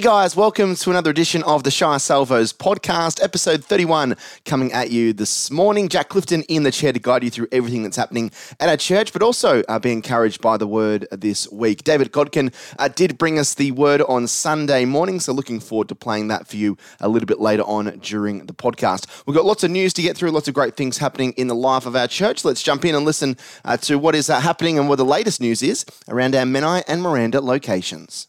Hey 0.00 0.06
guys, 0.06 0.34
welcome 0.34 0.76
to 0.76 0.88
another 0.88 1.10
edition 1.10 1.42
of 1.42 1.62
the 1.62 1.70
Shire 1.70 1.98
Salvos 1.98 2.54
podcast, 2.54 3.22
episode 3.22 3.62
31, 3.62 4.16
coming 4.46 4.72
at 4.72 4.90
you 4.90 5.12
this 5.12 5.50
morning. 5.50 5.90
Jack 5.90 6.08
Clifton 6.08 6.40
in 6.44 6.62
the 6.62 6.70
chair 6.70 6.90
to 6.90 6.98
guide 6.98 7.22
you 7.22 7.28
through 7.28 7.48
everything 7.52 7.82
that's 7.82 7.98
happening 7.98 8.30
at 8.60 8.70
our 8.70 8.78
church, 8.78 9.12
but 9.12 9.20
also 9.20 9.62
uh, 9.68 9.78
be 9.78 9.92
encouraged 9.92 10.40
by 10.40 10.56
the 10.56 10.66
word 10.66 11.06
this 11.12 11.52
week. 11.52 11.84
David 11.84 12.12
Godkin 12.12 12.50
uh, 12.78 12.88
did 12.88 13.18
bring 13.18 13.38
us 13.38 13.52
the 13.52 13.72
word 13.72 14.00
on 14.00 14.26
Sunday 14.26 14.86
morning, 14.86 15.20
so 15.20 15.34
looking 15.34 15.60
forward 15.60 15.88
to 15.88 15.94
playing 15.94 16.28
that 16.28 16.46
for 16.46 16.56
you 16.56 16.78
a 17.00 17.08
little 17.10 17.26
bit 17.26 17.38
later 17.38 17.64
on 17.64 17.98
during 17.98 18.46
the 18.46 18.54
podcast. 18.54 19.06
We've 19.26 19.36
got 19.36 19.44
lots 19.44 19.64
of 19.64 19.70
news 19.70 19.92
to 19.92 20.00
get 20.00 20.16
through, 20.16 20.30
lots 20.30 20.48
of 20.48 20.54
great 20.54 20.76
things 20.78 20.96
happening 20.96 21.32
in 21.32 21.48
the 21.48 21.54
life 21.54 21.84
of 21.84 21.94
our 21.94 22.08
church. 22.08 22.42
Let's 22.42 22.62
jump 22.62 22.86
in 22.86 22.94
and 22.94 23.04
listen 23.04 23.36
uh, 23.66 23.76
to 23.76 23.98
what 23.98 24.14
is 24.14 24.30
uh, 24.30 24.40
happening 24.40 24.78
and 24.78 24.88
what 24.88 24.96
the 24.96 25.04
latest 25.04 25.42
news 25.42 25.62
is 25.62 25.84
around 26.08 26.34
our 26.34 26.46
Menai 26.46 26.84
and 26.88 27.02
Miranda 27.02 27.42
locations. 27.42 28.28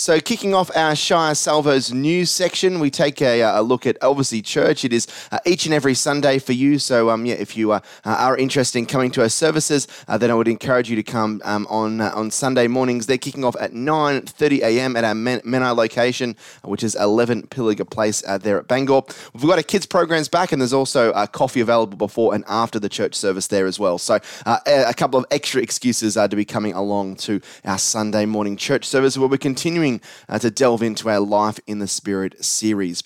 So, 0.00 0.18
kicking 0.18 0.54
off 0.54 0.74
our 0.74 0.96
Shire 0.96 1.34
Salvos 1.34 1.92
news 1.92 2.30
section, 2.30 2.80
we 2.80 2.88
take 2.88 3.20
a, 3.20 3.42
uh, 3.42 3.60
a 3.60 3.62
look 3.62 3.84
at 3.84 3.98
obviously 4.00 4.40
church. 4.40 4.82
It 4.82 4.94
is 4.94 5.06
uh, 5.30 5.40
each 5.44 5.66
and 5.66 5.74
every 5.74 5.92
Sunday 5.92 6.38
for 6.38 6.54
you. 6.54 6.78
So, 6.78 7.10
um, 7.10 7.26
yeah, 7.26 7.34
if 7.34 7.54
you 7.54 7.72
uh, 7.72 7.80
are 8.06 8.34
interested 8.34 8.78
in 8.78 8.86
coming 8.86 9.10
to 9.10 9.20
our 9.20 9.28
services, 9.28 9.86
uh, 10.08 10.16
then 10.16 10.30
I 10.30 10.34
would 10.34 10.48
encourage 10.48 10.88
you 10.88 10.96
to 10.96 11.02
come 11.02 11.42
um, 11.44 11.66
on 11.68 12.00
uh, 12.00 12.12
on 12.14 12.30
Sunday 12.30 12.66
mornings. 12.66 13.04
They're 13.04 13.18
kicking 13.18 13.44
off 13.44 13.54
at 13.60 13.72
9:30 13.72 14.62
a.m. 14.62 14.96
at 14.96 15.04
our 15.04 15.14
Men- 15.14 15.40
Menai 15.40 15.76
location, 15.76 16.34
which 16.64 16.82
is 16.82 16.94
11 16.94 17.48
Pilliga 17.48 17.84
Place 17.84 18.24
uh, 18.26 18.38
there 18.38 18.58
at 18.58 18.68
Bangor. 18.68 19.02
We've 19.34 19.42
got 19.42 19.58
our 19.58 19.62
kids 19.62 19.84
programs 19.84 20.30
back, 20.30 20.50
and 20.50 20.62
there's 20.62 20.72
also 20.72 21.12
coffee 21.26 21.60
available 21.60 21.98
before 21.98 22.34
and 22.34 22.42
after 22.48 22.78
the 22.78 22.88
church 22.88 23.14
service 23.14 23.48
there 23.48 23.66
as 23.66 23.78
well. 23.78 23.98
So, 23.98 24.18
a 24.46 24.94
couple 24.96 25.18
of 25.18 25.26
extra 25.30 25.60
excuses 25.60 26.14
to 26.14 26.28
be 26.34 26.46
coming 26.46 26.72
along 26.72 27.16
to 27.16 27.42
our 27.66 27.76
Sunday 27.76 28.24
morning 28.24 28.56
church 28.56 28.86
service 28.86 29.18
where 29.18 29.28
we're 29.28 29.36
continuing 29.36 29.89
continuing 29.98 30.00
uh, 30.28 30.38
to 30.38 30.50
delve 30.50 30.82
into 30.82 31.08
our 31.08 31.20
Life 31.20 31.58
in 31.66 31.78
the 31.78 31.88
Spirit 31.88 32.44
series. 32.44 33.02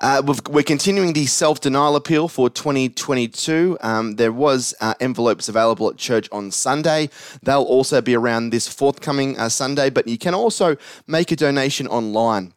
Uh, 0.00 0.22
we 0.50 0.60
are 0.60 0.64
continuing 0.64 1.12
the 1.12 1.26
self 1.26 1.60
denial 1.60 1.96
appeal 1.96 2.28
for 2.28 2.48
2022. 2.48 3.76
Um, 3.80 4.16
there 4.16 4.32
was 4.32 4.74
uh, 4.80 4.94
envelopes 5.00 5.48
available 5.48 5.90
at 5.90 5.96
church 5.96 6.28
on 6.32 6.50
Sunday. 6.50 7.10
They'll 7.42 7.62
also 7.62 8.00
be 8.00 8.14
around 8.14 8.50
this 8.50 8.68
forthcoming 8.68 9.38
uh, 9.38 9.48
Sunday, 9.48 9.90
but 9.90 10.08
you 10.08 10.16
can 10.16 10.34
also 10.34 10.76
make 11.06 11.30
a 11.30 11.36
donation 11.36 11.86
online. 11.88 12.54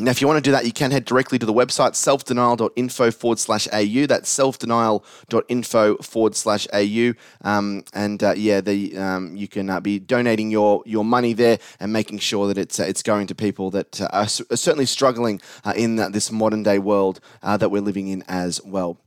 Now, 0.00 0.10
if 0.10 0.20
you 0.20 0.26
want 0.26 0.38
to 0.38 0.48
do 0.48 0.50
that, 0.50 0.66
you 0.66 0.72
can 0.72 0.90
head 0.90 1.04
directly 1.04 1.38
to 1.38 1.46
the 1.46 1.52
website 1.52 1.92
selfdenial.info 1.92 3.12
forward 3.12 3.38
slash 3.38 3.68
au. 3.72 4.06
That's 4.06 4.36
selfdenial.info 4.36 5.96
forward 5.98 6.34
slash 6.34 6.66
au. 6.72 7.12
Um, 7.42 7.84
and 7.94 8.20
uh, 8.20 8.34
yeah, 8.36 8.60
the, 8.60 8.98
um, 8.98 9.36
you 9.36 9.46
can 9.46 9.70
uh, 9.70 9.78
be 9.78 10.00
donating 10.00 10.50
your, 10.50 10.82
your 10.84 11.04
money 11.04 11.32
there 11.32 11.60
and 11.78 11.92
making 11.92 12.18
sure 12.18 12.48
that 12.48 12.58
it's, 12.58 12.80
uh, 12.80 12.82
it's 12.82 13.04
going 13.04 13.28
to 13.28 13.36
people 13.36 13.70
that 13.70 14.00
uh, 14.00 14.08
are, 14.10 14.26
certainly 14.26 14.86
struggling 14.86 15.40
uh, 15.64 15.74
in 15.76 15.94
this 16.10 16.32
modern 16.32 16.64
day 16.64 16.80
world 16.80 17.20
uh, 17.44 17.56
that 17.56 17.70
we're 17.70 17.80
living 17.80 18.08
in 18.08 18.24
as 18.26 18.60
well. 18.64 18.98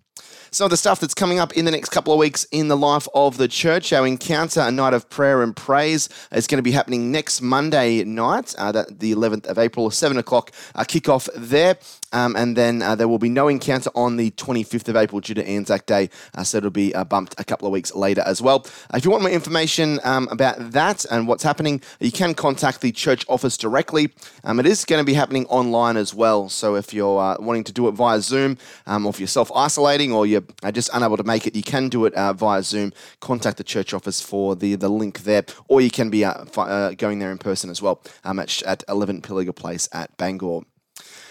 Some 0.52 0.66
of 0.66 0.72
the 0.72 0.78
stuff 0.78 1.02
that's 1.02 1.14
coming 1.14 1.40
up 1.40 1.58
in 1.58 1.66
the 1.66 1.72
next 1.72 1.90
couple 1.90 2.14
of 2.14 2.20
weeks 2.20 2.46
in 2.52 2.70
the 2.70 2.78
life 2.78 3.08
of 3.14 3.38
the 3.38 3.50
church, 3.50 3.92
our 3.92 4.08
encounter, 4.08 4.62
a 4.62 4.72
night 4.72 4.94
of 4.94 5.10
prayer 5.10 5.42
and 5.44 5.54
praise, 5.56 6.08
is 6.32 6.48
going 6.48 6.58
to 6.58 6.64
be 6.64 6.72
happening 6.72 7.12
next 7.12 7.42
Monday 7.42 8.04
night, 8.06 8.56
uh, 8.58 8.72
the 8.72 9.12
11th 9.14 9.46
of 9.48 9.58
April, 9.58 9.92
7 9.92 10.18
o'clock 10.18 10.52
uh, 10.76 10.84
kickoff 10.84 11.30
there. 11.36 11.78
Um, 12.14 12.38
and 12.38 12.56
then 12.56 12.82
uh, 12.82 12.96
there 12.96 13.08
will 13.08 13.20
be 13.20 13.30
no 13.30 13.50
encounter 13.50 13.90
on 13.94 14.16
the 14.16 14.32
25th 14.32 14.88
of 14.88 14.96
April 14.96 15.20
due 15.20 15.34
to 15.34 15.46
Anzac 15.46 15.86
Day, 15.86 16.10
uh, 16.36 16.44
so 16.44 16.60
it'll 16.60 16.70
be 16.70 16.96
uh, 16.96 17.04
bumped 17.04 17.36
a 17.38 17.44
couple 17.44 17.68
of 17.68 17.74
weeks 17.74 17.94
later 17.94 18.24
as 18.26 18.42
well. 18.42 18.66
Uh, 18.94 18.98
if 18.98 19.04
you 19.04 19.12
want 19.12 19.24
more 19.24 19.32
information 19.32 20.00
um, 20.06 20.30
about 20.32 20.72
that 20.72 21.04
and 21.12 21.28
what's 21.28 21.44
happening, 21.44 21.82
you 22.00 22.12
can 22.12 22.34
contact 22.34 22.80
the 22.80 22.94
church 22.94 23.26
office 23.28 23.58
directly. 23.58 24.14
Um, 24.46 24.60
it 24.60 24.66
is 24.66 24.86
going 24.86 25.02
to 25.02 25.06
be 25.06 25.16
happening 25.16 25.46
online 25.48 25.98
as 25.98 26.14
well, 26.14 26.48
so 26.48 26.76
if 26.76 26.94
you're 26.94 27.38
wanting 27.40 27.66
to 27.66 27.74
do 27.74 27.90
it 27.90 27.92
via 27.92 28.22
Zoom, 28.22 28.58
um, 28.86 29.06
or 29.06 29.10
if 29.10 29.20
you're 29.20 29.28
self 29.28 29.52
isolating 29.54 30.14
or 30.14 30.26
you're 30.26 30.37
you're 30.64 30.72
just 30.72 30.90
unable 30.94 31.18
to 31.18 31.24
make 31.24 31.48
it, 31.48 31.56
you 31.56 31.64
can 31.64 31.90
do 31.90 32.06
it 32.06 32.14
uh, 32.14 32.34
via 32.34 32.64
Zoom. 32.64 32.94
Contact 33.20 33.58
the 33.58 33.64
church 33.64 33.94
office 33.94 34.22
for 34.22 34.56
the, 34.56 34.76
the 34.76 34.90
link 34.90 35.20
there, 35.24 35.46
or 35.68 35.82
you 35.82 35.90
can 35.90 36.10
be 36.10 36.26
uh, 36.26 36.46
uh, 36.58 36.92
going 36.92 37.20
there 37.20 37.32
in 37.32 37.38
person 37.38 37.70
as 37.70 37.82
well 37.82 38.02
um, 38.24 38.40
at, 38.40 38.62
at 38.64 38.84
11 38.90 39.22
Pilliga 39.22 39.56
Place 39.56 39.88
at 39.92 40.16
Bangor. 40.18 40.62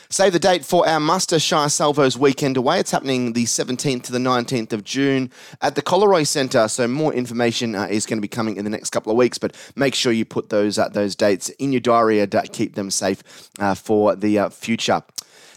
Save 0.08 0.34
the 0.34 0.38
date 0.38 0.64
for 0.64 0.86
our 0.88 1.00
Muster 1.00 1.40
Shire 1.40 1.68
Salvos 1.68 2.16
weekend 2.16 2.56
away. 2.56 2.78
It's 2.78 2.92
happening 2.92 3.32
the 3.32 3.42
17th 3.42 4.04
to 4.04 4.12
the 4.12 4.20
19th 4.20 4.72
of 4.72 4.84
June 4.84 5.32
at 5.60 5.74
the 5.74 5.82
Collaroy 5.82 6.24
Centre. 6.24 6.68
So 6.68 6.86
more 6.86 7.12
information 7.12 7.74
uh, 7.74 7.88
is 7.90 8.06
going 8.06 8.18
to 8.18 8.22
be 8.22 8.28
coming 8.28 8.56
in 8.56 8.62
the 8.62 8.70
next 8.70 8.90
couple 8.90 9.10
of 9.10 9.18
weeks, 9.18 9.36
but 9.36 9.56
make 9.74 9.96
sure 9.96 10.12
you 10.12 10.24
put 10.24 10.48
those 10.48 10.78
uh, 10.78 10.88
those 10.88 11.16
dates 11.16 11.48
in 11.48 11.72
your 11.72 11.80
diary 11.80 12.20
and 12.20 12.32
uh, 12.32 12.42
keep 12.52 12.76
them 12.76 12.90
safe 12.90 13.20
for 13.74 14.14
the 14.14 14.48
future. 14.52 15.02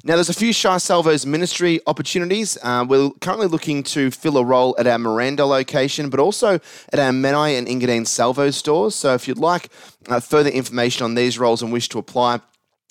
Now, 0.01 0.15
there's 0.15 0.29
a 0.29 0.33
few 0.33 0.53
Shire 0.53 0.79
Salvos 0.79 1.25
ministry 1.25 1.81
opportunities. 1.85 2.57
Uh, 2.63 2.85
we're 2.87 3.09
currently 3.19 3.47
looking 3.47 3.83
to 3.83 4.11
fill 4.11 4.37
a 4.37 4.45
role 4.45 4.73
at 4.79 4.87
our 4.87 4.97
Miranda 4.97 5.45
location, 5.45 6.09
but 6.09 6.21
also 6.21 6.53
at 6.93 6.99
our 6.99 7.11
Menai 7.11 7.57
and 7.57 7.67
Engadine 7.67 8.07
Salvo 8.07 8.49
stores. 8.49 8.95
So 8.95 9.13
if 9.13 9.27
you'd 9.27 9.37
like 9.37 9.67
uh, 10.07 10.21
further 10.21 10.49
information 10.49 11.03
on 11.03 11.15
these 11.15 11.37
roles 11.37 11.61
and 11.61 11.73
wish 11.73 11.89
to 11.89 11.99
apply, 11.99 12.39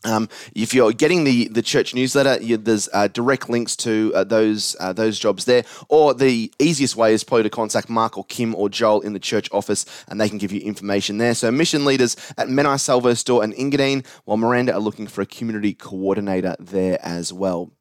um, 0.04 0.28
if 0.54 0.72
you're 0.72 0.92
getting 0.92 1.24
the, 1.24 1.48
the 1.48 1.62
church 1.62 1.94
newsletter, 1.94 2.42
you, 2.42 2.56
there's 2.56 2.88
uh, 2.92 3.08
direct 3.08 3.48
links 3.48 3.74
to 3.76 4.12
uh, 4.14 4.24
those 4.24 4.76
uh, 4.78 4.92
those 4.92 5.18
jobs 5.18 5.44
there. 5.44 5.64
Or 5.88 6.14
the 6.14 6.52
easiest 6.58 6.96
way 6.96 7.12
is 7.12 7.24
probably 7.24 7.44
to 7.44 7.50
contact 7.50 7.88
Mark 7.88 8.16
or 8.16 8.24
Kim 8.24 8.54
or 8.54 8.68
Joel 8.68 9.00
in 9.00 9.12
the 9.12 9.18
church 9.18 9.48
office, 9.52 9.84
and 10.08 10.20
they 10.20 10.28
can 10.28 10.38
give 10.38 10.52
you 10.52 10.60
information 10.60 11.18
there. 11.18 11.34
So 11.34 11.50
mission 11.50 11.84
leaders 11.84 12.16
at 12.36 12.48
Menai 12.48 12.78
Salvo 12.78 13.14
Store 13.14 13.42
and 13.42 13.52
Engadine, 13.54 14.06
while 14.24 14.36
Miranda 14.36 14.74
are 14.74 14.80
looking 14.80 15.06
for 15.06 15.22
a 15.22 15.26
community 15.26 15.74
coordinator 15.74 16.54
there 16.60 16.98
as 17.02 17.32
well. 17.32 17.72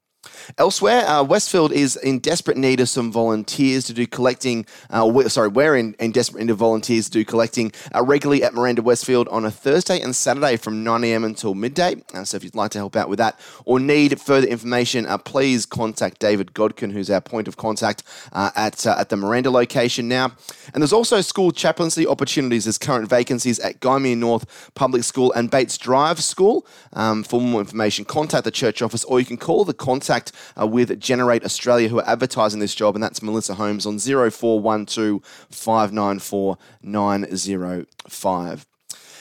Elsewhere, 0.56 1.06
uh, 1.06 1.22
Westfield 1.22 1.72
is 1.72 1.96
in 1.96 2.20
desperate 2.20 2.56
need 2.56 2.80
of 2.80 2.88
some 2.88 3.12
volunteers 3.12 3.84
to 3.84 3.92
do 3.92 4.06
collecting. 4.06 4.64
Uh, 4.88 5.10
we, 5.12 5.28
sorry, 5.28 5.48
we're 5.48 5.76
in, 5.76 5.94
in, 6.00 6.10
desperate 6.10 6.40
need 6.40 6.50
of 6.50 6.56
volunteers 6.56 7.06
to 7.06 7.12
do 7.12 7.24
collecting 7.24 7.70
uh, 7.94 8.02
regularly 8.02 8.42
at 8.42 8.54
Miranda 8.54 8.80
Westfield 8.80 9.28
on 9.28 9.44
a 9.44 9.50
Thursday 9.50 10.00
and 10.00 10.16
Saturday 10.16 10.56
from 10.56 10.82
9 10.82 11.04
a.m. 11.04 11.24
until 11.24 11.54
midday. 11.54 11.96
Uh, 12.14 12.24
so 12.24 12.36
if 12.36 12.44
you'd 12.44 12.54
like 12.54 12.70
to 12.70 12.78
help 12.78 12.96
out 12.96 13.10
with 13.10 13.18
that 13.18 13.38
or 13.66 13.78
need 13.78 14.18
further 14.20 14.46
information, 14.46 15.04
uh, 15.06 15.18
please 15.18 15.66
contact 15.66 16.18
David 16.18 16.54
Godkin, 16.54 16.92
who's 16.92 17.10
our 17.10 17.20
point 17.20 17.46
of 17.46 17.56
contact 17.56 18.02
uh, 18.32 18.50
at, 18.56 18.86
at 18.86 19.10
the 19.10 19.16
Miranda 19.16 19.50
location 19.50 20.08
now. 20.08 20.32
And 20.72 20.82
there's 20.82 20.92
also 20.92 21.20
school 21.20 21.52
chaplaincy 21.52 22.06
opportunities. 22.06 22.64
There's 22.64 22.78
current 22.78 23.08
vacancies 23.08 23.58
at 23.58 23.80
Gymea 23.80 24.16
North 24.16 24.72
Public 24.74 25.04
School 25.04 25.32
and 25.32 25.50
Bates 25.50 25.76
Drive 25.76 26.22
School. 26.22 26.66
Um, 26.94 27.22
for 27.22 27.40
more 27.40 27.60
information, 27.60 28.04
contact 28.06 28.44
the 28.44 28.50
church 28.50 28.80
office 28.80 29.04
or 29.04 29.20
you 29.20 29.26
can 29.26 29.36
call 29.36 29.64
the 29.64 29.74
contact 29.74 30.32
uh, 30.60 30.66
with 30.66 30.98
Generate 31.00 31.44
Australia 31.44 31.88
who 31.88 31.98
are 31.98 32.08
advertising 32.08 32.60
this 32.60 32.74
job, 32.74 32.94
and 32.94 33.02
that's 33.02 33.22
Melissa 33.22 33.54
Holmes 33.54 33.86
on 33.86 33.98
0412 33.98 35.22
594 35.50 36.58
905. 36.82 38.66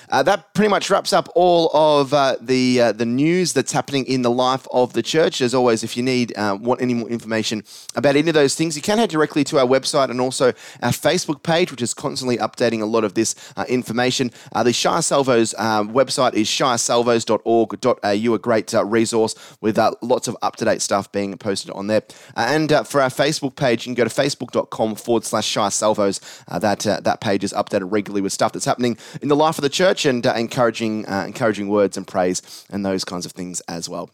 Uh, 0.10 0.24
that 0.24 0.54
pretty 0.54 0.70
much 0.70 0.90
wraps 0.90 1.12
up 1.12 1.30
all 1.36 1.70
of 1.74 2.14
uh, 2.14 2.38
the 2.40 2.82
uh, 2.82 2.92
the 2.94 3.06
news 3.06 3.52
that's 3.54 3.72
happening 3.72 4.06
in 4.06 4.22
the 4.22 4.32
life 4.32 4.66
of 4.72 4.94
the 4.94 5.04
church. 5.04 5.42
As 5.42 5.54
always, 5.54 5.84
if 5.84 5.98
you 5.98 6.04
need 6.04 6.36
uh, 6.38 6.58
want 6.60 6.82
any 6.82 6.94
more 6.94 7.10
information 7.10 7.64
about 7.96 8.16
any 8.16 8.30
of 8.30 8.34
those 8.34 8.56
things, 8.56 8.76
you 8.76 8.82
can 8.82 8.98
head 8.98 9.10
directly 9.10 9.44
to 9.46 9.60
our 9.60 9.66
website 9.66 10.10
and 10.10 10.22
also 10.22 10.54
our 10.82 10.92
Facebook 10.92 11.44
page, 11.44 11.72
which 11.72 11.82
is 11.82 11.94
constantly 11.94 12.38
updating 12.38 12.82
a 12.82 12.86
lot 12.86 13.04
of 13.04 13.16
this 13.16 13.36
uh, 13.58 13.66
information. 13.68 14.32
Uh, 14.54 14.64
the 14.64 14.72
Shire 14.72 15.02
Salvos 15.02 15.54
website 15.58 16.34
is 16.34 16.48
shiresalvos.org.au, 16.48 18.34
a 18.34 18.40
great 18.40 18.74
resource 18.86 19.36
with 19.62 19.78
lots 20.02 20.28
of 20.28 20.38
up 20.42 20.56
to 20.56 20.66
date 20.66 20.82
stuff 20.82 21.12
being 21.12 21.38
posted 21.38 21.72
on 21.72 21.88
there. 21.88 22.04
and 22.36 22.70
for 22.88 23.02
our 23.02 23.10
Facebook 23.10 23.56
page, 23.56 23.86
you 23.86 23.94
can 23.94 24.04
go 24.04 24.08
to 24.08 24.10
facebook.com 24.10 24.96
forward 24.96 25.26
slash 25.26 25.46
Shire 25.46 25.72
Salvos. 25.72 26.22
that 26.50 26.80
that 27.04 27.20
page 27.20 27.44
is 27.44 27.52
updated 27.54 27.92
regularly 27.92 28.22
with 28.22 28.32
stuff 28.32 28.54
that's 28.54 28.66
happening 28.66 28.98
in 29.22 29.28
the 29.28 29.36
life 29.36 29.58
of 29.58 29.64
the 29.64 29.70
church 29.70 29.97
church 29.98 30.06
and 30.06 30.26
uh, 30.26 30.34
encouraging, 30.34 31.08
uh, 31.08 31.26
encouraging 31.26 31.68
words 31.68 31.98
and 31.98 32.08
praise 32.08 32.66
and 32.70 32.86
those 32.86 33.04
kinds 33.04 33.26
of 33.26 33.32
things 33.32 33.62
as 33.62 33.90
well. 33.90 34.10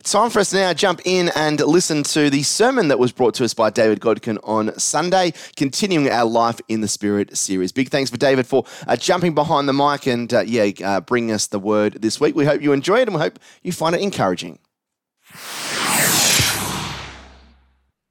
It's 0.00 0.12
time 0.12 0.28
for 0.28 0.40
us 0.40 0.50
to 0.50 0.56
now 0.56 0.74
jump 0.74 1.00
in 1.06 1.30
and 1.34 1.58
listen 1.60 2.02
to 2.02 2.28
the 2.28 2.42
sermon 2.42 2.88
that 2.88 2.98
was 2.98 3.10
brought 3.10 3.32
to 3.34 3.44
us 3.44 3.54
by 3.54 3.70
David 3.70 4.00
Godkin 4.00 4.38
on 4.44 4.78
Sunday, 4.78 5.32
continuing 5.56 6.10
our 6.10 6.26
Life 6.26 6.60
in 6.68 6.82
the 6.82 6.88
Spirit 6.88 7.34
series. 7.38 7.72
Big 7.72 7.88
thanks 7.88 8.10
for 8.10 8.18
David 8.18 8.46
for 8.46 8.66
uh, 8.86 8.96
jumping 8.96 9.34
behind 9.34 9.66
the 9.66 9.72
mic 9.72 10.06
and, 10.06 10.32
uh, 10.34 10.40
yeah, 10.40 10.70
uh, 10.84 11.00
bringing 11.00 11.30
us 11.30 11.46
the 11.46 11.58
word 11.58 12.02
this 12.02 12.20
week. 12.20 12.36
We 12.36 12.44
hope 12.44 12.60
you 12.60 12.72
enjoy 12.72 12.98
it 13.00 13.08
and 13.08 13.14
we 13.14 13.20
hope 13.22 13.38
you 13.62 13.72
find 13.72 13.94
it 13.94 14.02
encouraging. 14.02 14.58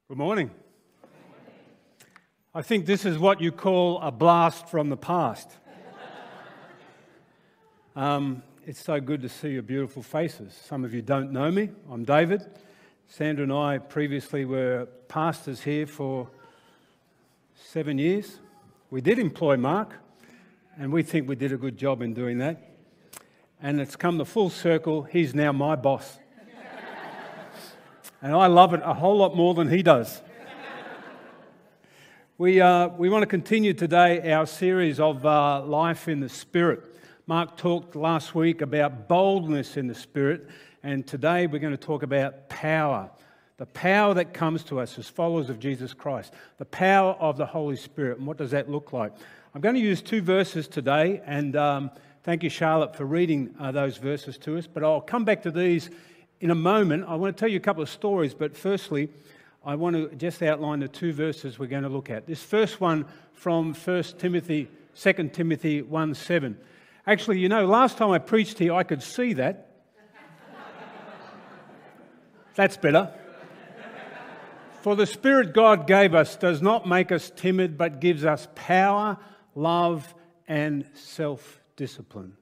Good 0.08 0.18
morning. 0.18 0.50
I 2.52 2.62
think 2.62 2.86
this 2.86 3.04
is 3.04 3.18
what 3.18 3.40
you 3.40 3.52
call 3.52 4.00
a 4.00 4.10
blast 4.10 4.68
from 4.68 4.88
the 4.88 4.96
past. 4.96 5.48
Um, 7.96 8.42
it's 8.66 8.82
so 8.82 9.00
good 9.00 9.22
to 9.22 9.28
see 9.28 9.50
your 9.50 9.62
beautiful 9.62 10.02
faces. 10.02 10.52
Some 10.52 10.84
of 10.84 10.92
you 10.92 11.00
don't 11.00 11.30
know 11.30 11.48
me. 11.48 11.70
I'm 11.88 12.02
David. 12.02 12.44
Sandra 13.06 13.44
and 13.44 13.52
I 13.52 13.78
previously 13.78 14.44
were 14.44 14.88
pastors 15.06 15.60
here 15.60 15.86
for 15.86 16.28
seven 17.54 17.98
years. 17.98 18.40
We 18.90 19.00
did 19.00 19.20
employ 19.20 19.58
Mark, 19.58 19.94
and 20.76 20.92
we 20.92 21.04
think 21.04 21.28
we 21.28 21.36
did 21.36 21.52
a 21.52 21.56
good 21.56 21.78
job 21.78 22.02
in 22.02 22.14
doing 22.14 22.38
that. 22.38 22.68
and 23.62 23.80
it's 23.80 23.94
come 23.94 24.18
the 24.18 24.26
full 24.26 24.50
circle. 24.50 25.04
He's 25.04 25.32
now 25.32 25.52
my 25.52 25.76
boss. 25.76 26.18
and 28.20 28.34
I 28.34 28.48
love 28.48 28.74
it 28.74 28.80
a 28.82 28.94
whole 28.94 29.18
lot 29.18 29.36
more 29.36 29.54
than 29.54 29.68
he 29.68 29.84
does. 29.84 30.20
We, 32.38 32.60
uh, 32.60 32.88
we 32.88 33.08
want 33.08 33.22
to 33.22 33.28
continue 33.28 33.72
today 33.72 34.32
our 34.32 34.46
series 34.46 34.98
of 34.98 35.24
uh, 35.24 35.62
life 35.62 36.08
in 36.08 36.18
the 36.18 36.28
Spirit. 36.28 36.93
Mark 37.26 37.56
talked 37.56 37.96
last 37.96 38.34
week 38.34 38.60
about 38.60 39.08
boldness 39.08 39.78
in 39.78 39.86
the 39.86 39.94
Spirit, 39.94 40.46
and 40.82 41.06
today 41.06 41.46
we're 41.46 41.58
going 41.58 41.72
to 41.72 41.78
talk 41.78 42.02
about 42.02 42.50
power. 42.50 43.08
The 43.56 43.64
power 43.64 44.12
that 44.12 44.34
comes 44.34 44.62
to 44.64 44.78
us 44.78 44.98
as 44.98 45.08
followers 45.08 45.48
of 45.48 45.58
Jesus 45.58 45.94
Christ, 45.94 46.34
the 46.58 46.66
power 46.66 47.12
of 47.12 47.38
the 47.38 47.46
Holy 47.46 47.76
Spirit, 47.76 48.18
and 48.18 48.26
what 48.26 48.36
does 48.36 48.50
that 48.50 48.70
look 48.70 48.92
like? 48.92 49.14
I'm 49.54 49.62
going 49.62 49.74
to 49.74 49.80
use 49.80 50.02
two 50.02 50.20
verses 50.20 50.68
today, 50.68 51.22
and 51.24 51.56
um, 51.56 51.90
thank 52.24 52.42
you, 52.42 52.50
Charlotte, 52.50 52.94
for 52.94 53.06
reading 53.06 53.54
uh, 53.58 53.72
those 53.72 53.96
verses 53.96 54.36
to 54.38 54.58
us. 54.58 54.66
But 54.66 54.84
I'll 54.84 55.00
come 55.00 55.24
back 55.24 55.44
to 55.44 55.50
these 55.50 55.88
in 56.42 56.50
a 56.50 56.54
moment. 56.54 57.06
I 57.08 57.14
want 57.14 57.34
to 57.34 57.40
tell 57.40 57.48
you 57.48 57.56
a 57.56 57.60
couple 57.60 57.82
of 57.82 57.88
stories, 57.88 58.34
but 58.34 58.54
firstly, 58.54 59.08
I 59.64 59.76
want 59.76 59.96
to 59.96 60.14
just 60.16 60.42
outline 60.42 60.80
the 60.80 60.88
two 60.88 61.14
verses 61.14 61.58
we're 61.58 61.68
going 61.68 61.84
to 61.84 61.88
look 61.88 62.10
at. 62.10 62.26
This 62.26 62.42
first 62.42 62.82
one 62.82 63.06
from 63.32 63.72
1 63.72 64.02
Timothy, 64.18 64.68
2 64.94 65.30
Timothy 65.32 65.80
1 65.80 66.14
7. 66.14 66.58
Actually, 67.06 67.38
you 67.38 67.48
know, 67.48 67.66
last 67.66 67.98
time 67.98 68.10
I 68.10 68.18
preached 68.18 68.58
here, 68.58 68.72
I 68.72 68.82
could 68.82 69.02
see 69.02 69.34
that. 69.34 69.70
That's 72.54 72.76
better. 72.76 73.12
For 74.80 74.94
the 74.94 75.06
Spirit 75.06 75.54
God 75.54 75.86
gave 75.86 76.14
us 76.14 76.36
does 76.36 76.62
not 76.62 76.86
make 76.86 77.10
us 77.10 77.32
timid, 77.34 77.76
but 77.76 78.00
gives 78.00 78.24
us 78.24 78.48
power, 78.54 79.18
love, 79.54 80.14
and 80.46 80.84
self 80.94 81.60
discipline. 81.76 82.36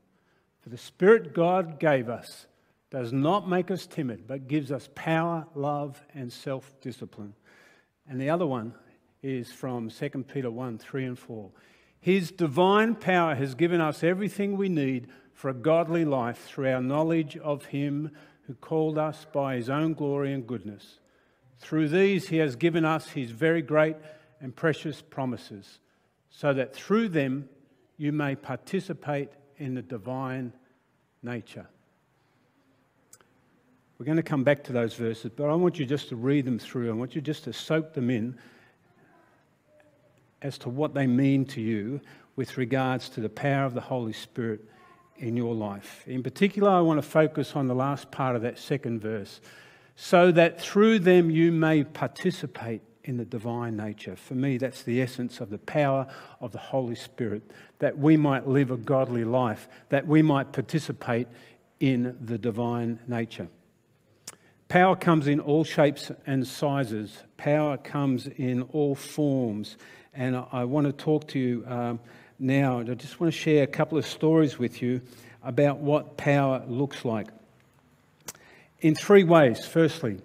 For 0.60 0.68
the 0.68 0.78
Spirit 0.78 1.34
God 1.34 1.78
gave 1.78 2.08
us 2.08 2.46
does 2.90 3.12
not 3.12 3.48
make 3.48 3.70
us 3.70 3.86
timid, 3.86 4.26
but 4.26 4.48
gives 4.48 4.70
us 4.70 4.88
power, 4.94 5.46
love, 5.54 6.04
and 6.14 6.32
self 6.32 6.74
discipline. 6.80 7.34
And 8.08 8.20
the 8.20 8.30
other 8.30 8.46
one 8.46 8.74
is 9.22 9.50
from 9.50 9.88
2 9.88 10.08
Peter 10.24 10.50
1 10.50 10.78
3 10.78 11.04
and 11.06 11.18
4. 11.18 11.50
His 12.02 12.32
divine 12.32 12.96
power 12.96 13.36
has 13.36 13.54
given 13.54 13.80
us 13.80 14.02
everything 14.02 14.56
we 14.56 14.68
need 14.68 15.06
for 15.34 15.48
a 15.48 15.54
godly 15.54 16.04
life 16.04 16.44
through 16.46 16.68
our 16.68 16.82
knowledge 16.82 17.36
of 17.36 17.66
Him 17.66 18.10
who 18.48 18.54
called 18.54 18.98
us 18.98 19.24
by 19.32 19.54
His 19.54 19.70
own 19.70 19.94
glory 19.94 20.32
and 20.32 20.44
goodness. 20.44 20.98
Through 21.60 21.90
these, 21.90 22.28
He 22.28 22.38
has 22.38 22.56
given 22.56 22.84
us 22.84 23.10
His 23.10 23.30
very 23.30 23.62
great 23.62 23.94
and 24.40 24.54
precious 24.54 25.00
promises, 25.00 25.78
so 26.28 26.52
that 26.52 26.74
through 26.74 27.10
them 27.10 27.48
you 27.96 28.10
may 28.10 28.34
participate 28.34 29.30
in 29.56 29.74
the 29.74 29.82
divine 29.82 30.52
nature. 31.22 31.68
We're 33.96 34.06
going 34.06 34.16
to 34.16 34.24
come 34.24 34.42
back 34.42 34.64
to 34.64 34.72
those 34.72 34.94
verses, 34.94 35.30
but 35.36 35.48
I 35.48 35.54
want 35.54 35.78
you 35.78 35.86
just 35.86 36.08
to 36.08 36.16
read 36.16 36.46
them 36.46 36.58
through. 36.58 36.90
I 36.90 36.94
want 36.94 37.14
you 37.14 37.20
just 37.20 37.44
to 37.44 37.52
soak 37.52 37.94
them 37.94 38.10
in 38.10 38.36
as 40.42 40.58
to 40.58 40.68
what 40.68 40.94
they 40.94 41.06
mean 41.06 41.44
to 41.46 41.60
you 41.60 42.00
with 42.36 42.56
regards 42.56 43.08
to 43.10 43.20
the 43.20 43.28
power 43.28 43.64
of 43.64 43.74
the 43.74 43.80
Holy 43.80 44.12
Spirit 44.12 44.60
in 45.16 45.36
your 45.36 45.54
life. 45.54 46.04
In 46.06 46.22
particular, 46.22 46.70
I 46.70 46.80
want 46.80 46.98
to 46.98 47.08
focus 47.08 47.54
on 47.54 47.68
the 47.68 47.74
last 47.74 48.10
part 48.10 48.36
of 48.36 48.42
that 48.42 48.58
second 48.58 49.00
verse 49.00 49.40
so 49.94 50.32
that 50.32 50.60
through 50.60 50.98
them 50.98 51.30
you 51.30 51.52
may 51.52 51.84
participate 51.84 52.82
in 53.04 53.16
the 53.16 53.24
divine 53.24 53.76
nature. 53.76 54.16
For 54.16 54.34
me, 54.34 54.58
that's 54.58 54.82
the 54.82 55.02
essence 55.02 55.40
of 55.40 55.50
the 55.50 55.58
power 55.58 56.06
of 56.40 56.52
the 56.52 56.58
Holy 56.58 56.94
Spirit, 56.94 57.42
that 57.78 57.98
we 57.98 58.16
might 58.16 58.46
live 58.46 58.70
a 58.70 58.76
godly 58.76 59.24
life, 59.24 59.68
that 59.88 60.06
we 60.06 60.22
might 60.22 60.52
participate 60.52 61.26
in 61.80 62.16
the 62.20 62.38
divine 62.38 63.00
nature. 63.08 63.48
Power 64.68 64.96
comes 64.96 65.26
in 65.26 65.40
all 65.40 65.64
shapes 65.64 66.10
and 66.26 66.46
sizes. 66.46 67.24
Power 67.36 67.76
comes 67.76 68.26
in 68.26 68.62
all 68.72 68.94
forms. 68.94 69.76
And 70.14 70.44
I 70.52 70.64
want 70.64 70.86
to 70.86 70.92
talk 70.92 71.28
to 71.28 71.38
you 71.38 71.64
um, 71.66 71.98
now. 72.38 72.80
I 72.80 72.94
just 72.94 73.18
want 73.18 73.32
to 73.32 73.38
share 73.38 73.62
a 73.62 73.66
couple 73.66 73.96
of 73.96 74.06
stories 74.06 74.58
with 74.58 74.82
you 74.82 75.00
about 75.42 75.78
what 75.78 76.18
power 76.18 76.62
looks 76.68 77.06
like. 77.06 77.28
In 78.80 78.94
three 78.94 79.24
ways. 79.24 79.64
Firstly, 79.64 80.20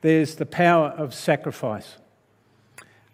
there's 0.00 0.36
the 0.36 0.46
power 0.46 0.88
of 0.96 1.12
sacrifice. 1.12 1.96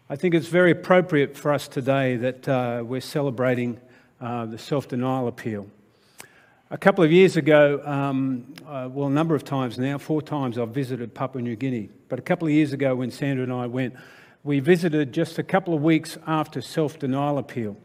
I 0.09 0.15
think 0.15 0.35
it's 0.35 0.47
very 0.47 0.71
appropriate 0.71 1.37
for 1.37 1.53
us 1.53 1.67
today 1.67 2.17
that 2.17 2.49
uh, 2.49 2.83
we're 2.87 3.01
celebrating 3.01 3.81
uh, 4.21 4.47
the 4.47 4.59
self 4.59 4.87
denial 4.87 5.27
appeal. 5.27 5.67
A 6.71 6.79
couple 6.79 7.03
of 7.03 7.11
years 7.11 7.37
ago, 7.37 7.83
um, 7.85 8.55
uh, 8.67 8.89
well, 8.93 9.09
a 9.09 9.11
number 9.11 9.35
of 9.35 9.43
times 9.43 9.79
now, 9.81 9.99
four 9.99 10.23
times 10.23 10.59
I've 10.59 10.69
visited 10.69 11.13
Papua 11.13 11.43
New 11.43 11.57
Guinea. 11.57 11.89
But 12.09 12.21
a 12.21 12.23
couple 12.23 12.47
of 12.47 12.55
years 12.55 12.73
ago, 12.73 12.95
when 12.95 13.11
Sandra 13.11 13.43
and 13.43 13.53
I 13.53 13.67
went, 13.67 13.97
we 14.49 14.61
visited 14.61 15.13
just 15.13 15.39
a 15.39 15.43
couple 15.43 15.75
of 15.75 15.83
weeks 15.83 16.17
after 16.27 16.63
self 16.63 16.99
denial 16.99 17.37
appeal. 17.37 17.77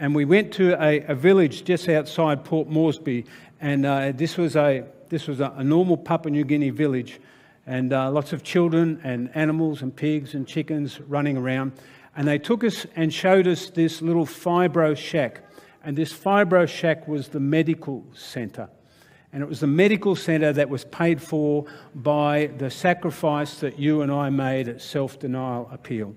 And 0.00 0.14
we 0.14 0.24
went 0.24 0.54
to 0.54 0.72
a, 0.82 1.00
a, 1.02 1.14
village 1.14 1.64
just 1.64 1.86
outside 1.86 2.44
Port 2.44 2.66
Moresby. 2.66 3.26
And 3.60 3.84
uh, 3.84 4.12
this 4.12 4.38
was, 4.38 4.56
a, 4.56 4.86
this 5.10 5.26
was 5.26 5.40
a, 5.40 5.52
a, 5.56 5.62
normal 5.62 5.98
Papua 5.98 6.30
New 6.30 6.44
Guinea 6.44 6.70
village. 6.70 7.20
And 7.66 7.92
uh, 7.92 8.10
lots 8.10 8.32
of 8.32 8.42
children 8.42 9.00
and 9.04 9.30
animals 9.34 9.82
and 9.82 9.94
pigs 9.94 10.32
and 10.32 10.48
chickens 10.48 10.98
running 11.02 11.36
around. 11.36 11.72
And 12.16 12.26
they 12.26 12.38
took 12.38 12.64
us 12.64 12.86
and 12.96 13.12
showed 13.12 13.46
us 13.46 13.68
this 13.68 14.00
little 14.00 14.24
fibro 14.24 14.96
shack 14.96 15.42
and 15.88 15.96
this 15.96 16.12
Fibro 16.12 16.68
Shack 16.68 17.06
was 17.08 17.28
the 17.28 17.40
medical 17.40 18.04
centre. 18.12 18.68
And 19.32 19.42
it 19.42 19.48
was 19.48 19.60
the 19.60 19.66
medical 19.66 20.16
centre 20.16 20.52
that 20.52 20.68
was 20.68 20.84
paid 20.86 21.20
for 21.20 21.66
by 21.94 22.46
the 22.58 22.70
sacrifice 22.70 23.60
that 23.60 23.78
you 23.78 24.02
and 24.02 24.10
I 24.10 24.30
made 24.30 24.68
at 24.68 24.80
self 24.80 25.18
denial 25.18 25.68
appeal. 25.70 26.16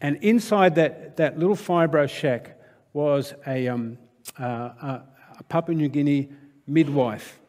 And 0.00 0.16
inside 0.16 0.76
that, 0.76 1.16
that 1.16 1.38
little 1.38 1.56
fibro 1.56 2.08
shack 2.08 2.58
was 2.92 3.34
a, 3.46 3.68
um, 3.68 3.98
uh, 4.38 4.44
a, 4.44 5.02
a 5.38 5.42
Papua 5.48 5.76
New 5.76 5.88
Guinea 5.88 6.30
midwife. 6.66 7.40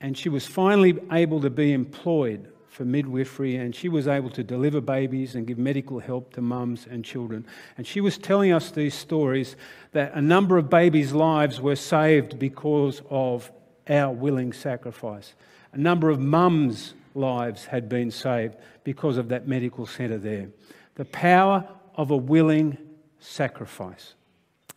And 0.00 0.16
she 0.16 0.28
was 0.28 0.46
finally 0.46 0.98
able 1.12 1.40
to 1.40 1.50
be 1.50 1.72
employed 1.72 2.50
for 2.74 2.84
midwifery, 2.84 3.54
and 3.54 3.72
she 3.72 3.88
was 3.88 4.08
able 4.08 4.30
to 4.30 4.42
deliver 4.42 4.80
babies 4.80 5.36
and 5.36 5.46
give 5.46 5.58
medical 5.58 6.00
help 6.00 6.32
to 6.32 6.40
mums 6.40 6.88
and 6.90 7.04
children. 7.04 7.46
And 7.78 7.86
she 7.86 8.00
was 8.00 8.18
telling 8.18 8.52
us 8.52 8.72
these 8.72 8.94
stories 8.94 9.54
that 9.92 10.12
a 10.14 10.20
number 10.20 10.58
of 10.58 10.68
babies' 10.68 11.12
lives 11.12 11.60
were 11.60 11.76
saved 11.76 12.36
because 12.36 13.00
of 13.10 13.52
our 13.88 14.12
willing 14.12 14.52
sacrifice. 14.52 15.34
A 15.72 15.78
number 15.78 16.10
of 16.10 16.18
mums' 16.18 16.94
lives 17.14 17.64
had 17.64 17.88
been 17.88 18.10
saved 18.10 18.56
because 18.82 19.18
of 19.18 19.28
that 19.28 19.46
medical 19.46 19.86
centre 19.86 20.18
there. 20.18 20.48
The 20.96 21.04
power 21.04 21.68
of 21.94 22.10
a 22.10 22.16
willing 22.16 22.76
sacrifice. 23.20 24.14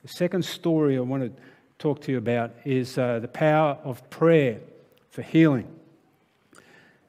The 0.03 0.09
second 0.09 0.45
story 0.45 0.97
I 0.97 0.99
want 0.99 1.23
to 1.23 1.41
talk 1.79 2.01
to 2.01 2.11
you 2.11 2.19
about 2.19 2.51
is 2.63 2.99
uh, 2.99 3.17
the 3.17 3.27
power 3.27 3.79
of 3.83 4.07
prayer 4.11 4.59
for 5.09 5.23
healing. 5.23 5.67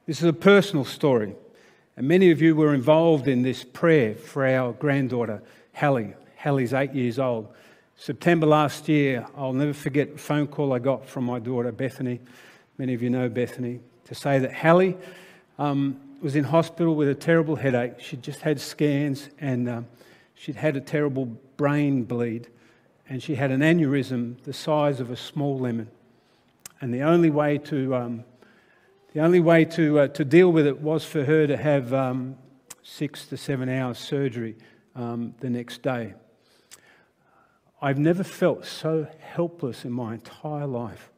This 0.08 0.22
is 0.22 0.24
a 0.24 0.32
personal 0.32 0.86
story, 0.86 1.34
and 1.94 2.08
many 2.08 2.30
of 2.30 2.40
you 2.40 2.56
were 2.56 2.72
involved 2.72 3.28
in 3.28 3.42
this 3.42 3.62
prayer 3.62 4.14
for 4.14 4.46
our 4.46 4.72
granddaughter, 4.72 5.42
Hallie. 5.74 6.14
Hallie's 6.36 6.72
eight 6.72 6.94
years 6.94 7.18
old. 7.18 7.46
September 7.94 8.46
last 8.46 8.88
year, 8.88 9.26
I'll 9.36 9.52
never 9.52 9.74
forget 9.74 10.08
a 10.14 10.16
phone 10.16 10.46
call 10.46 10.72
I 10.72 10.78
got 10.78 11.06
from 11.06 11.24
my 11.24 11.38
daughter, 11.38 11.72
Bethany. 11.72 12.20
Many 12.78 12.94
of 12.94 13.02
you 13.02 13.10
know 13.10 13.28
Bethany, 13.28 13.80
to 14.06 14.14
say 14.14 14.38
that 14.38 14.54
Hallie 14.54 14.96
um, 15.58 16.00
was 16.22 16.36
in 16.36 16.44
hospital 16.44 16.96
with 16.96 17.10
a 17.10 17.14
terrible 17.14 17.56
headache. 17.56 18.00
She'd 18.00 18.22
just 18.22 18.40
had 18.40 18.58
scans 18.62 19.28
and 19.38 19.68
um, 19.68 19.86
she'd 20.34 20.56
had 20.56 20.74
a 20.74 20.80
terrible 20.80 21.26
brain 21.58 22.04
bleed, 22.04 22.48
and 23.10 23.22
she 23.22 23.34
had 23.34 23.50
an 23.50 23.60
aneurysm 23.60 24.42
the 24.44 24.54
size 24.54 25.00
of 25.00 25.10
a 25.10 25.16
small 25.16 25.58
lemon. 25.58 25.90
And 26.80 26.94
the 26.94 27.02
only 27.02 27.28
way 27.28 27.58
to 27.58 27.94
um, 27.94 28.24
the 29.14 29.20
only 29.20 29.40
way 29.40 29.64
to, 29.64 30.00
uh, 30.00 30.08
to 30.08 30.24
deal 30.24 30.52
with 30.52 30.66
it 30.66 30.80
was 30.80 31.04
for 31.04 31.24
her 31.24 31.46
to 31.46 31.56
have 31.56 31.94
um, 31.94 32.36
six 32.82 33.26
to 33.26 33.36
seven 33.36 33.68
hours 33.68 33.98
surgery 33.98 34.56
um, 34.94 35.34
the 35.40 35.48
next 35.48 35.82
day. 35.82 36.14
I've 37.80 37.98
never 37.98 38.22
felt 38.22 38.66
so 38.66 39.06
helpless 39.20 39.84
in 39.84 39.92
my 39.92 40.14
entire 40.14 40.66
life. 40.66 41.10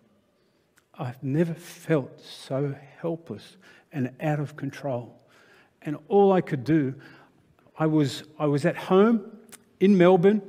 I've 0.97 1.23
never 1.23 1.55
felt 1.55 2.21
so 2.21 2.77
helpless 3.01 3.57
and 3.93 4.11
out 4.21 4.39
of 4.39 4.55
control. 4.55 5.19
And 5.83 5.97
all 6.09 6.33
I 6.33 6.43
could 6.43 6.63
do, 6.63 6.95
I 7.77 7.87
was, 7.87 8.23
I 8.39 8.47
was 8.47 8.67
at 8.67 8.77
home 8.77 9.39
in 9.81 9.97
Melbourne. 9.97 10.43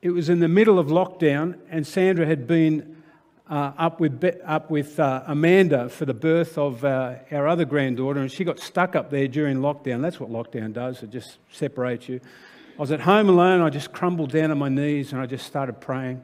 It 0.00 0.10
was 0.10 0.28
in 0.28 0.40
the 0.40 0.48
middle 0.48 0.78
of 0.78 0.86
lockdown, 0.86 1.58
and 1.68 1.86
Sandra 1.86 2.26
had 2.26 2.46
been 2.46 2.91
uh, 3.52 3.70
up 3.76 4.00
with, 4.00 4.24
up 4.46 4.70
with 4.70 4.98
uh, 4.98 5.24
Amanda 5.26 5.90
for 5.90 6.06
the 6.06 6.14
birth 6.14 6.56
of 6.56 6.82
uh, 6.86 7.16
our 7.30 7.46
other 7.46 7.66
granddaughter, 7.66 8.18
and 8.18 8.32
she 8.32 8.44
got 8.44 8.58
stuck 8.58 8.96
up 8.96 9.10
there 9.10 9.28
during 9.28 9.58
lockdown. 9.58 10.00
That's 10.00 10.18
what 10.18 10.30
lockdown 10.30 10.72
does, 10.72 11.02
it 11.02 11.10
just 11.10 11.36
separates 11.50 12.08
you. 12.08 12.18
I 12.78 12.80
was 12.80 12.90
at 12.92 13.00
home 13.00 13.28
alone, 13.28 13.60
I 13.60 13.68
just 13.68 13.92
crumbled 13.92 14.32
down 14.32 14.50
on 14.52 14.58
my 14.58 14.70
knees 14.70 15.12
and 15.12 15.20
I 15.20 15.26
just 15.26 15.46
started 15.46 15.82
praying. 15.82 16.22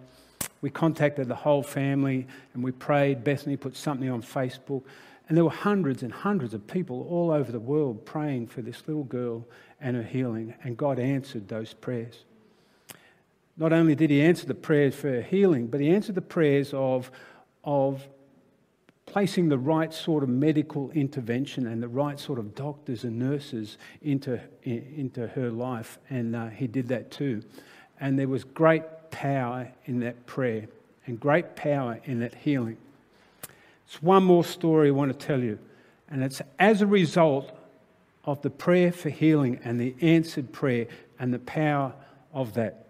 we 0.62 0.70
contacted 0.70 1.28
the 1.28 1.35
whole 1.35 1.62
family 1.62 2.26
and 2.54 2.64
we 2.64 2.73
prayed. 2.73 3.25
Bethany 3.25 3.58
put 3.58 3.76
something 3.76 4.08
on 4.08 4.23
Facebook. 4.23 4.82
And 5.28 5.37
there 5.37 5.44
were 5.44 5.50
hundreds 5.50 6.02
and 6.02 6.11
hundreds 6.11 6.54
of 6.54 6.66
people 6.66 7.06
all 7.11 7.30
over 7.30 7.52
the 7.52 7.61
world 7.61 8.06
praying 8.06 8.47
for 8.47 8.62
this 8.62 8.82
little 8.87 9.04
girl 9.04 9.47
and 9.82 9.94
her 9.94 10.02
healing. 10.02 10.54
And 10.64 10.78
God 10.78 10.99
answered 10.99 11.47
those 11.47 11.75
prayers. 11.75 12.25
Not 13.59 13.73
only 13.73 13.95
did 13.95 14.09
He 14.11 14.23
answer 14.23 14.47
the 14.47 14.55
prayers 14.55 14.95
for 14.95 15.21
healing, 15.21 15.67
but 15.67 15.81
He 15.81 15.91
answered 15.91 16.15
the 16.15 16.23
prayers 16.23 16.73
of, 16.73 17.11
of 17.65 18.09
placing 19.05 19.49
the 19.49 19.59
right 19.59 19.93
sort 19.93 20.23
of 20.23 20.29
medical 20.29 20.91
intervention 20.93 21.67
and 21.67 21.83
the 21.83 21.88
right 21.88 22.21
sort 22.21 22.38
of 22.38 22.55
doctors 22.55 23.05
and 23.05 23.19
nurses 23.19 23.77
into, 24.00 24.41
into 24.62 25.27
her 25.29 25.50
life. 25.50 25.99
And 26.09 26.37
uh, 26.37 26.49
He 26.49 26.69
did 26.69 26.88
that 26.88 27.11
too. 27.11 27.43
And 28.00 28.19
there 28.19 28.29
was 28.29 28.45
great 28.45 28.85
power 29.11 29.73
in 29.87 30.00
that 30.00 30.27
prayer 30.27 30.69
and 31.07 31.19
great 31.19 31.57
power 31.57 31.99
in 32.05 32.21
that 32.21 32.35
healing. 32.35 32.77
It's 33.87 34.03
one 34.03 34.23
more 34.23 34.45
story 34.45 34.88
I 34.88 34.91
want 34.93 35.19
to 35.19 35.27
tell 35.27 35.41
you, 35.41 35.59
and 36.11 36.23
it's 36.23 36.43
as 36.59 36.83
a 36.83 36.87
result 36.87 37.50
of 38.25 38.43
the 38.43 38.50
prayer 38.50 38.93
for 38.93 39.09
healing 39.09 39.59
and 39.65 39.81
the 39.81 39.97
answered 40.03 40.53
prayer 40.53 40.87
and 41.19 41.33
the 41.33 41.38
power 41.38 41.95
of 42.35 42.53
that. 42.55 42.88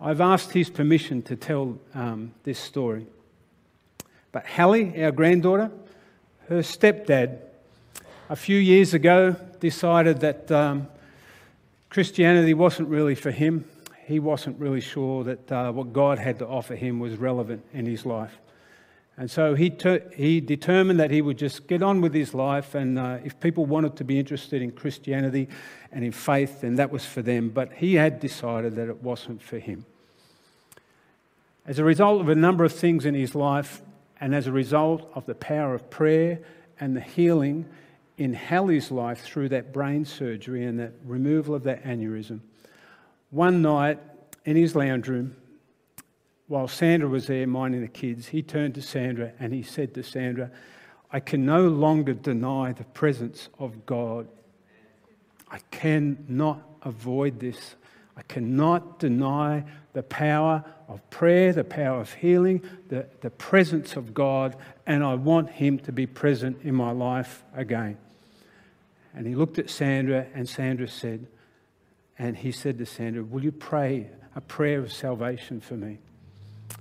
I've 0.00 0.20
asked 0.20 0.52
his 0.52 0.70
permission 0.70 1.22
to 1.22 1.36
tell 1.36 1.78
um, 1.94 2.32
this 2.42 2.58
story. 2.58 3.06
But 4.32 4.46
Hallie, 4.46 5.02
our 5.04 5.12
granddaughter, 5.12 5.70
her 6.48 6.58
stepdad, 6.60 7.38
a 8.28 8.36
few 8.36 8.58
years 8.58 8.94
ago 8.94 9.36
decided 9.60 10.20
that 10.20 10.50
um, 10.50 10.88
Christianity 11.90 12.54
wasn't 12.54 12.88
really 12.88 13.14
for 13.14 13.30
him 13.30 13.64
he 14.06 14.18
wasn't 14.18 14.58
really 14.60 14.80
sure 14.80 15.24
that 15.24 15.50
uh, 15.50 15.72
what 15.72 15.92
God 15.92 16.18
had 16.18 16.38
to 16.40 16.46
offer 16.46 16.74
him 16.74 17.00
was 17.00 17.16
relevant 17.16 17.64
in 17.72 17.86
his 17.86 18.04
life. 18.04 18.38
And 19.16 19.30
so 19.30 19.54
he, 19.54 19.70
ter- 19.70 20.10
he 20.14 20.40
determined 20.40 20.98
that 20.98 21.10
he 21.10 21.22
would 21.22 21.38
just 21.38 21.68
get 21.68 21.82
on 21.82 22.00
with 22.00 22.12
his 22.12 22.34
life, 22.34 22.74
and 22.74 22.98
uh, 22.98 23.18
if 23.24 23.38
people 23.38 23.64
wanted 23.64 23.96
to 23.96 24.04
be 24.04 24.18
interested 24.18 24.60
in 24.60 24.72
Christianity 24.72 25.48
and 25.92 26.04
in 26.04 26.10
faith, 26.10 26.62
then 26.62 26.74
that 26.76 26.90
was 26.90 27.04
for 27.04 27.22
them. 27.22 27.50
But 27.50 27.74
he 27.74 27.94
had 27.94 28.18
decided 28.18 28.74
that 28.74 28.88
it 28.88 29.02
wasn't 29.02 29.40
for 29.40 29.58
him. 29.58 29.86
As 31.64 31.78
a 31.78 31.84
result 31.84 32.20
of 32.20 32.28
a 32.28 32.34
number 32.34 32.64
of 32.64 32.72
things 32.72 33.06
in 33.06 33.14
his 33.14 33.34
life, 33.34 33.82
and 34.20 34.34
as 34.34 34.46
a 34.46 34.52
result 34.52 35.08
of 35.14 35.26
the 35.26 35.34
power 35.34 35.74
of 35.74 35.90
prayer 35.90 36.40
and 36.80 36.96
the 36.96 37.00
healing 37.00 37.66
in 38.18 38.32
Hallie's 38.32 38.90
life 38.90 39.20
through 39.20 39.50
that 39.50 39.72
brain 39.72 40.04
surgery 40.04 40.64
and 40.64 40.78
that 40.80 40.92
removal 41.04 41.54
of 41.54 41.62
that 41.64 41.84
aneurysm, 41.84 42.40
one 43.30 43.62
night 43.62 43.98
in 44.44 44.56
his 44.56 44.74
lounge 44.74 45.08
room, 45.08 45.36
while 46.46 46.68
Sandra 46.68 47.08
was 47.08 47.26
there 47.26 47.46
minding 47.46 47.80
the 47.80 47.88
kids, 47.88 48.28
he 48.28 48.42
turned 48.42 48.74
to 48.74 48.82
Sandra 48.82 49.32
and 49.38 49.52
he 49.52 49.62
said 49.62 49.94
to 49.94 50.02
Sandra, 50.02 50.50
I 51.10 51.20
can 51.20 51.46
no 51.46 51.68
longer 51.68 52.12
deny 52.12 52.72
the 52.72 52.84
presence 52.84 53.48
of 53.58 53.86
God. 53.86 54.28
I 55.50 55.58
cannot 55.70 56.62
avoid 56.82 57.40
this. 57.40 57.76
I 58.16 58.22
cannot 58.22 58.98
deny 58.98 59.64
the 59.92 60.02
power 60.02 60.64
of 60.88 61.08
prayer, 61.10 61.52
the 61.52 61.64
power 61.64 62.00
of 62.00 62.12
healing, 62.14 62.62
the, 62.88 63.06
the 63.20 63.30
presence 63.30 63.96
of 63.96 64.12
God, 64.12 64.56
and 64.86 65.02
I 65.02 65.14
want 65.14 65.50
Him 65.50 65.78
to 65.80 65.92
be 65.92 66.06
present 66.06 66.58
in 66.62 66.74
my 66.74 66.90
life 66.90 67.44
again. 67.54 67.96
And 69.14 69.26
he 69.26 69.34
looked 69.34 69.58
at 69.58 69.70
Sandra, 69.70 70.26
and 70.34 70.48
Sandra 70.48 70.88
said, 70.88 71.26
and 72.18 72.36
he 72.36 72.52
said 72.52 72.78
to 72.78 72.86
Sandra, 72.86 73.22
Will 73.22 73.42
you 73.42 73.52
pray 73.52 74.10
a 74.34 74.40
prayer 74.40 74.80
of 74.80 74.92
salvation 74.92 75.60
for 75.60 75.74
me? 75.74 75.98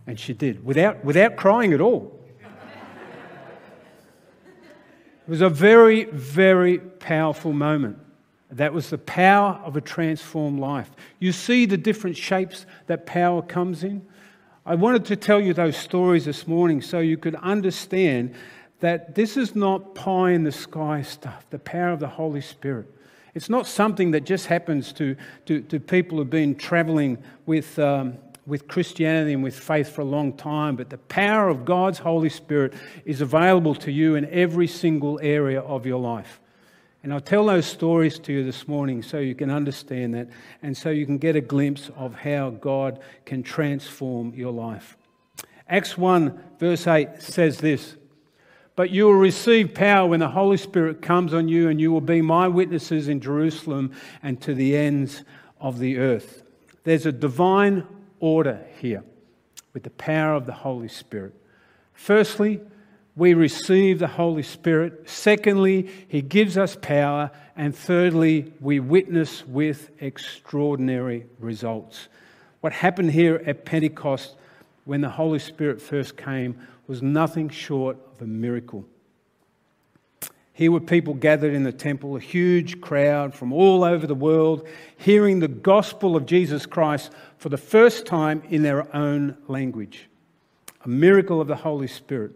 And 0.08 0.20
she 0.20 0.34
did, 0.34 0.66
without, 0.66 1.04
without 1.06 1.36
crying 1.36 1.74
at 1.74 1.82
all. 1.82 2.20
It 5.26 5.30
was 5.30 5.42
a 5.42 5.50
very, 5.50 6.04
very 6.06 6.80
powerful 6.80 7.54
moment. 7.54 7.98
That 8.52 8.74
was 8.74 8.90
the 8.90 8.98
power 8.98 9.60
of 9.64 9.78
a 9.78 9.82
transformed 9.82 10.60
life. 10.60 10.92
You 11.20 11.32
see 11.32 11.66
the 11.66 11.78
different 11.78 12.18
shapes 12.18 12.66
that 12.88 13.06
power 13.06 13.42
comes 13.42 13.84
in. 13.86 14.06
I 14.66 14.76
wanted 14.76 15.06
to 15.06 15.16
tell 15.16 15.42
you 15.42 15.54
those 15.54 15.78
stories 15.78 16.26
this 16.26 16.46
morning 16.46 16.82
so 16.82 17.00
you 17.00 17.18
could 17.18 17.36
understand 17.36 18.36
that 18.82 19.16
this 19.16 19.38
is 19.38 19.56
not 19.56 19.96
pie 19.96 20.32
in 20.32 20.44
the 20.44 20.52
sky 20.52 21.02
stuff, 21.02 21.46
the 21.50 21.60
power 21.60 21.90
of 21.90 22.02
the 22.02 22.08
Holy 22.08 22.42
Spirit. 22.42 22.88
It's 23.34 23.50
not 23.50 23.66
something 23.66 24.12
that 24.12 24.26
just 24.26 24.48
happens 24.48 24.92
to, 24.94 25.16
to, 25.46 25.62
to 25.62 25.80
people 25.80 26.18
who've 26.18 26.30
been 26.30 26.56
traveling 26.56 27.18
with, 27.46 27.80
um, 27.80 28.18
with 28.46 28.68
Christianity 28.68 29.34
and 29.34 29.44
with 29.44 29.58
faith 29.58 29.90
for 29.90 30.02
a 30.02 30.06
long 30.06 30.34
time, 30.34 30.76
but 30.76 30.90
the 30.90 30.98
power 30.98 31.50
of 31.50 31.66
God's 31.66 32.00
Holy 32.00 32.30
Spirit 32.30 32.74
is 33.06 33.22
available 33.22 33.76
to 33.76 33.92
you 33.92 34.16
in 34.16 34.26
every 34.30 34.68
single 34.68 35.20
area 35.22 35.62
of 35.62 35.86
your 35.86 36.00
life. 36.00 36.40
And 37.04 37.14
I'll 37.14 37.22
tell 37.22 37.46
those 37.46 37.66
stories 37.66 38.20
to 38.20 38.34
you 38.34 38.44
this 38.44 38.68
morning 38.68 39.04
so 39.04 39.20
you 39.20 39.36
can 39.36 39.50
understand 39.50 40.14
that 40.14 40.30
and 40.62 40.76
so 40.76 40.90
you 40.90 41.06
can 41.06 41.18
get 41.18 41.36
a 41.36 41.42
glimpse 41.42 41.90
of 41.96 42.16
how 42.16 42.50
God 42.50 43.00
can 43.26 43.44
transform 43.44 44.34
your 44.34 44.52
life. 44.52 44.98
Acts 45.68 45.98
1, 45.98 46.42
verse 46.60 46.88
8 46.88 47.22
says 47.22 47.58
this 47.58 47.96
but 48.76 48.90
you 48.90 49.06
will 49.06 49.14
receive 49.14 49.74
power 49.74 50.08
when 50.08 50.20
the 50.20 50.30
Holy 50.30 50.58
Spirit 50.58 51.02
comes 51.02 51.34
on 51.34 51.48
you, 51.48 51.70
and 51.70 51.80
you 51.80 51.92
will 51.92 52.02
be 52.02 52.22
my 52.22 52.48
witnesses 52.48 53.08
in 53.08 53.20
Jerusalem 53.20 53.92
and 54.24 54.42
to 54.42 54.56
the 54.56 54.76
ends 54.76 55.24
of 55.60 55.78
the 55.78 55.98
earth. 55.98 56.44
There's 56.84 57.06
a 57.06 57.12
divine 57.12 57.86
order 58.24 58.66
here 58.80 59.04
with 59.74 59.84
the 59.84 59.90
power 59.90 60.34
of 60.34 60.46
the 60.46 60.54
Holy 60.54 60.88
Spirit. 60.88 61.34
Firstly, 61.92 62.62
we 63.18 63.34
receive 63.34 64.00
the 64.00 64.08
Holy 64.08 64.44
Spirit. 64.44 65.10
Secondly, 65.10 65.90
He 66.08 66.22
gives 66.22 66.58
us 66.58 66.78
power. 66.82 67.32
And 67.58 67.76
thirdly, 67.76 68.54
we 68.62 68.80
witness 68.80 69.46
with 69.46 69.90
extraordinary 70.00 71.26
results. 71.38 72.08
What 72.62 72.72
happened 72.72 73.12
here 73.12 73.44
at 73.46 73.66
Pentecost 73.66 74.36
when 74.86 75.02
the 75.02 75.10
Holy 75.10 75.40
Spirit 75.40 75.82
first 75.82 76.16
came 76.16 76.58
was 76.88 77.02
nothing 77.02 77.50
short 77.50 77.98
of 78.16 78.22
a 78.22 78.26
miracle. 78.26 78.86
Here 80.56 80.72
were 80.72 80.80
people 80.80 81.16
gathered 81.16 81.56
in 81.56 81.64
the 81.64 81.72
temple, 81.72 82.16
a 82.16 82.20
huge 82.20 82.80
crowd 82.80 83.34
from 83.34 83.52
all 83.52 83.84
over 83.84 84.06
the 84.06 84.14
world, 84.14 84.68
hearing 84.98 85.40
the 85.40 85.48
gospel 85.48 86.16
of 86.16 86.28
Jesus 86.28 86.68
Christ 86.68 87.12
for 87.38 87.50
the 87.50 87.58
first 87.58 88.06
time 88.06 88.44
in 88.50 88.62
their 88.62 88.96
own 88.96 89.36
language. 89.48 90.10
A 90.86 90.88
miracle 90.88 91.42
of 91.42 91.48
the 91.48 91.56
Holy 91.56 91.88
Spirit. 91.88 92.34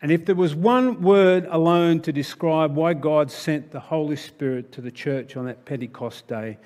And 0.00 0.10
if 0.10 0.26
there 0.26 0.34
was 0.34 0.54
one 0.54 1.00
word 1.00 1.46
alone 1.48 2.00
to 2.02 2.12
describe 2.12 2.74
why 2.74 2.92
God 2.92 3.30
sent 3.30 3.70
the 3.70 3.80
Holy 3.80 4.16
Spirit 4.16 4.70
to 4.72 4.82
the 4.82 4.90
church 4.90 5.36
on 5.36 5.46
that 5.46 5.64
Pentecost 5.64 6.26
day, 6.26 6.58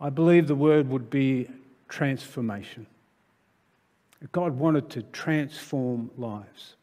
I 0.00 0.10
believe 0.10 0.48
the 0.48 0.54
word 0.56 0.88
would 0.88 1.10
be 1.10 1.48
transformation. 1.88 2.86
God 4.32 4.58
wanted 4.58 4.90
to 4.90 5.02
transform 5.02 6.10
lives. 6.16 6.74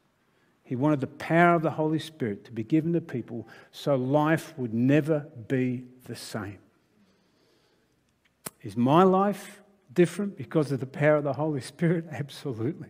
He 0.65 0.75
wanted 0.75 0.99
the 0.99 1.07
power 1.07 1.55
of 1.55 1.61
the 1.61 1.71
Holy 1.71 1.99
Spirit 1.99 2.43
to 2.45 2.51
be 2.51 2.63
given 2.63 2.91
to 2.93 3.01
people 3.01 3.47
so 3.71 3.95
life 3.95 4.53
would 4.57 4.73
never 4.73 5.27
be 5.47 5.85
the 6.05 6.15
same. 6.15 6.57
Is 8.63 8.75
my 8.75 9.03
life 9.03 9.61
different 9.93 10.35
because 10.35 10.71
of 10.71 10.79
the 10.79 10.87
power 10.87 11.17
of 11.17 11.23
the 11.23 11.33
Holy 11.33 11.61
Spirit? 11.61 12.05
Absolutely. 12.11 12.89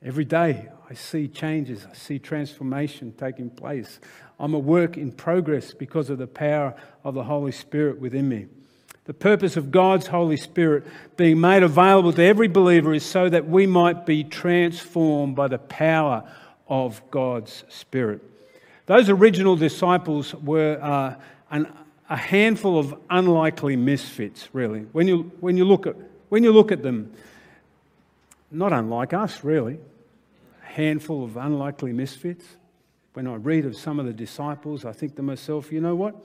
Every 0.00 0.24
day 0.24 0.68
I 0.88 0.94
see 0.94 1.26
changes, 1.26 1.84
I 1.90 1.94
see 1.94 2.20
transformation 2.20 3.12
taking 3.18 3.50
place. 3.50 3.98
I'm 4.38 4.54
a 4.54 4.58
work 4.58 4.96
in 4.96 5.10
progress 5.10 5.74
because 5.74 6.08
of 6.08 6.18
the 6.18 6.28
power 6.28 6.74
of 7.02 7.14
the 7.14 7.24
Holy 7.24 7.52
Spirit 7.52 8.00
within 8.00 8.28
me. 8.28 8.46
The 9.06 9.14
purpose 9.14 9.56
of 9.56 9.72
God's 9.72 10.06
Holy 10.06 10.36
Spirit 10.36 10.86
being 11.16 11.40
made 11.40 11.64
available 11.64 12.12
to 12.12 12.22
every 12.22 12.46
believer 12.46 12.94
is 12.94 13.04
so 13.04 13.28
that 13.28 13.48
we 13.48 13.66
might 13.66 14.06
be 14.06 14.22
transformed 14.22 15.34
by 15.34 15.48
the 15.48 15.58
power 15.58 16.30
of 16.70 17.02
God's 17.10 17.64
Spirit. 17.68 18.22
Those 18.86 19.10
original 19.10 19.56
disciples 19.56 20.34
were 20.34 20.78
uh, 20.80 21.16
an, 21.50 21.70
a 22.08 22.16
handful 22.16 22.78
of 22.78 22.94
unlikely 23.10 23.76
misfits, 23.76 24.48
really. 24.52 24.80
When 24.92 25.06
you, 25.06 25.30
when, 25.40 25.56
you 25.56 25.64
look 25.64 25.86
at, 25.86 25.96
when 26.28 26.42
you 26.42 26.52
look 26.52 26.72
at 26.72 26.82
them, 26.82 27.12
not 28.50 28.72
unlike 28.72 29.12
us, 29.12 29.44
really. 29.44 29.78
A 30.62 30.72
handful 30.72 31.24
of 31.24 31.36
unlikely 31.36 31.92
misfits. 31.92 32.44
When 33.12 33.26
I 33.26 33.34
read 33.34 33.66
of 33.66 33.76
some 33.76 34.00
of 34.00 34.06
the 34.06 34.12
disciples, 34.12 34.84
I 34.84 34.92
think 34.92 35.16
to 35.16 35.22
myself, 35.22 35.70
you 35.70 35.80
know 35.80 35.94
what? 35.94 36.16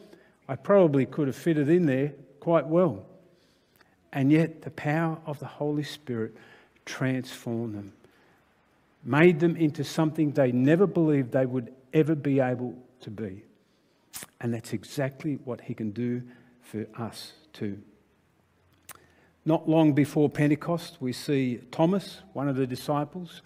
I 0.47 0.55
probably 0.55 1.05
could 1.05 1.27
have 1.27 1.35
fitted 1.35 1.69
in 1.69 1.85
there 1.85 2.13
quite 2.39 2.67
well. 2.67 3.03
And 4.13 4.31
yet, 4.31 4.61
the 4.61 4.71
power 4.71 5.17
of 5.25 5.39
the 5.39 5.47
Holy 5.47 5.83
Spirit 5.83 6.35
transformed 6.85 7.75
them, 7.75 7.93
made 9.05 9.39
them 9.39 9.55
into 9.55 9.83
something 9.83 10.31
they 10.31 10.51
never 10.51 10.87
believed 10.87 11.31
they 11.31 11.45
would 11.45 11.71
ever 11.93 12.15
be 12.15 12.39
able 12.39 12.75
to 13.01 13.11
be. 13.11 13.43
And 14.41 14.53
that's 14.53 14.73
exactly 14.73 15.39
what 15.45 15.61
He 15.61 15.73
can 15.73 15.91
do 15.91 16.23
for 16.61 16.85
us 16.97 17.33
too. 17.53 17.79
Not 19.45 19.69
long 19.69 19.93
before 19.93 20.27
Pentecost, 20.27 20.97
we 20.99 21.13
see 21.13 21.61
Thomas, 21.71 22.21
one 22.33 22.49
of 22.49 22.55
the 22.55 22.65
disciples, 22.65 23.43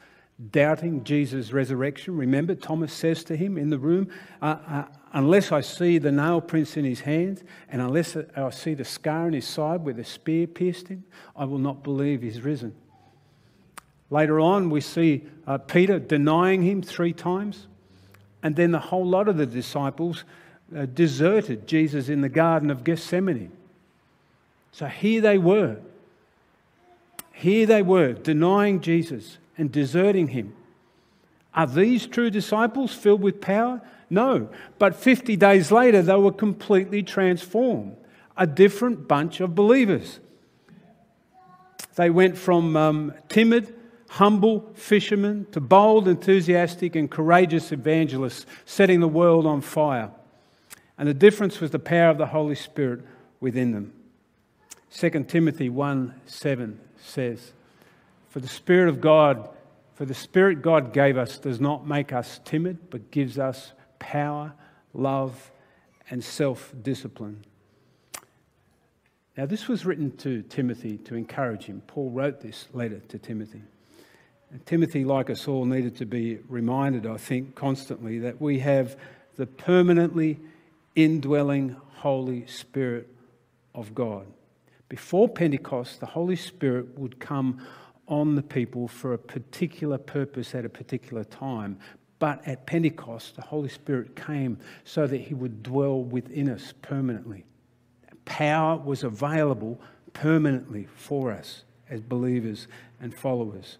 doubting 0.51 1.03
Jesus' 1.03 1.51
resurrection. 1.51 2.15
Remember, 2.15 2.55
Thomas 2.55 2.93
says 2.93 3.25
to 3.25 3.35
him 3.35 3.57
in 3.57 3.69
the 3.69 3.77
room, 3.77 4.09
uh, 4.41 4.57
uh, 4.67 4.83
Unless 5.11 5.51
I 5.51 5.61
see 5.61 5.97
the 5.97 6.11
nail 6.11 6.39
prints 6.39 6.77
in 6.77 6.85
his 6.85 7.01
hands, 7.01 7.43
and 7.67 7.81
unless 7.81 8.15
I 8.15 8.49
see 8.51 8.75
the 8.75 8.85
scar 8.85 9.27
in 9.27 9.33
his 9.33 9.47
side 9.47 9.83
where 9.83 9.93
the 9.93 10.03
spear 10.03 10.45
pierced 10.45 10.87
him, 10.87 11.03
I 11.35 11.45
will 11.45 11.57
not 11.57 11.83
believe 11.83 12.21
he's 12.21 12.41
risen. 12.41 12.75
Later 14.09 14.39
on, 14.39 14.69
we 14.69 14.81
see 14.81 15.23
uh, 15.45 15.57
Peter 15.57 15.99
denying 15.99 16.63
him 16.63 16.81
three 16.81 17.13
times, 17.13 17.67
and 18.41 18.55
then 18.55 18.71
the 18.71 18.79
whole 18.79 19.05
lot 19.05 19.27
of 19.27 19.37
the 19.37 19.45
disciples 19.45 20.23
uh, 20.75 20.85
deserted 20.85 21.67
Jesus 21.67 22.09
in 22.09 22.21
the 22.21 22.29
Garden 22.29 22.69
of 22.69 22.83
Gethsemane. 22.83 23.51
So 24.71 24.85
here 24.85 25.21
they 25.21 25.37
were. 25.37 25.77
Here 27.33 27.65
they 27.65 27.81
were, 27.81 28.13
denying 28.13 28.81
Jesus 28.81 29.37
and 29.57 29.71
deserting 29.71 30.29
him. 30.29 30.55
Are 31.53 31.67
these 31.67 32.05
true 32.05 32.29
disciples 32.29 32.93
filled 32.93 33.21
with 33.21 33.41
power? 33.41 33.81
No. 34.09 34.49
But 34.77 34.95
50 34.95 35.35
days 35.35 35.71
later, 35.71 36.01
they 36.01 36.15
were 36.15 36.31
completely 36.31 37.03
transformed. 37.03 37.95
A 38.37 38.47
different 38.47 39.07
bunch 39.07 39.39
of 39.41 39.55
believers. 39.55 40.19
They 41.95 42.09
went 42.09 42.37
from 42.37 42.77
um, 42.77 43.13
timid, 43.27 43.73
humble 44.09 44.71
fishermen 44.73 45.45
to 45.51 45.61
bold, 45.61 46.07
enthusiastic, 46.07 46.95
and 46.95 47.09
courageous 47.09 47.71
evangelists, 47.71 48.45
setting 48.65 48.99
the 48.99 49.07
world 49.07 49.45
on 49.45 49.61
fire. 49.61 50.11
And 50.97 51.07
the 51.07 51.13
difference 51.13 51.61
was 51.61 51.71
the 51.71 51.79
power 51.79 52.09
of 52.09 52.17
the 52.17 52.25
Holy 52.25 52.55
Spirit 52.55 53.01
within 53.39 53.71
them. 53.71 53.93
2 54.91 55.25
Timothy 55.27 55.69
1 55.69 56.21
7 56.25 56.79
says, 56.97 57.53
For 58.29 58.39
the 58.39 58.47
Spirit 58.47 58.89
of 58.89 58.99
God, 58.99 59.47
for 59.93 60.05
the 60.05 60.15
Spirit 60.15 60.61
God 60.61 60.91
gave 60.91 61.17
us 61.17 61.37
does 61.37 61.61
not 61.61 61.87
make 61.87 62.11
us 62.11 62.39
timid, 62.43 62.89
but 62.89 63.11
gives 63.11 63.37
us 63.37 63.73
power, 63.99 64.53
love, 64.93 65.51
and 66.09 66.23
self 66.23 66.73
discipline. 66.81 67.45
Now, 69.37 69.45
this 69.45 69.67
was 69.67 69.85
written 69.85 70.17
to 70.17 70.41
Timothy 70.41 70.97
to 70.97 71.15
encourage 71.15 71.65
him. 71.65 71.81
Paul 71.85 72.09
wrote 72.09 72.41
this 72.41 72.67
letter 72.73 72.99
to 73.07 73.19
Timothy. 73.19 73.61
And 74.51 74.65
Timothy, 74.65 75.03
like 75.03 75.29
us 75.29 75.47
all, 75.47 75.65
needed 75.65 75.95
to 75.97 76.05
be 76.05 76.39
reminded, 76.47 77.05
I 77.05 77.17
think, 77.17 77.55
constantly 77.55 78.19
that 78.19 78.41
we 78.41 78.59
have 78.59 78.97
the 79.35 79.45
permanently 79.45 80.39
indwelling 80.95 81.75
Holy 81.95 82.47
Spirit 82.47 83.07
of 83.75 83.93
God. 83.93 84.25
Before 84.87 85.29
Pentecost, 85.29 85.99
the 85.99 86.07
Holy 86.07 86.35
Spirit 86.35 86.97
would 86.97 87.19
come 87.19 87.65
on 88.07 88.35
the 88.35 88.41
people 88.41 88.87
for 88.87 89.13
a 89.13 89.19
particular 89.19 89.99
purpose 89.99 90.55
at 90.55 90.65
a 90.65 90.69
particular 90.69 91.23
time. 91.23 91.77
But 92.17 92.45
at 92.47 92.65
Pentecost, 92.65 93.35
the 93.35 93.43
Holy 93.43 93.69
Spirit 93.69 94.15
came 94.15 94.57
so 94.83 95.05
that 95.05 95.21
He 95.21 95.35
would 95.35 95.61
dwell 95.61 96.01
within 96.01 96.49
us 96.49 96.73
permanently. 96.81 97.45
Power 98.25 98.77
was 98.77 99.03
available 99.03 99.79
permanently 100.13 100.87
for 100.95 101.31
us 101.31 101.63
as 101.89 102.01
believers 102.01 102.67
and 102.99 103.13
followers. 103.15 103.77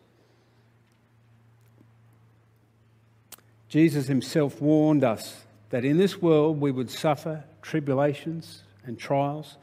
Jesus 3.70 4.08
Himself 4.08 4.62
warned 4.62 5.04
us 5.04 5.44
that 5.70 5.86
in 5.86 5.98
this 5.98 6.22
world 6.22 6.60
we 6.60 6.72
would 6.72 6.90
suffer 6.90 7.44
tribulations 7.62 8.64
and 8.84 8.98
trials. 8.98 9.58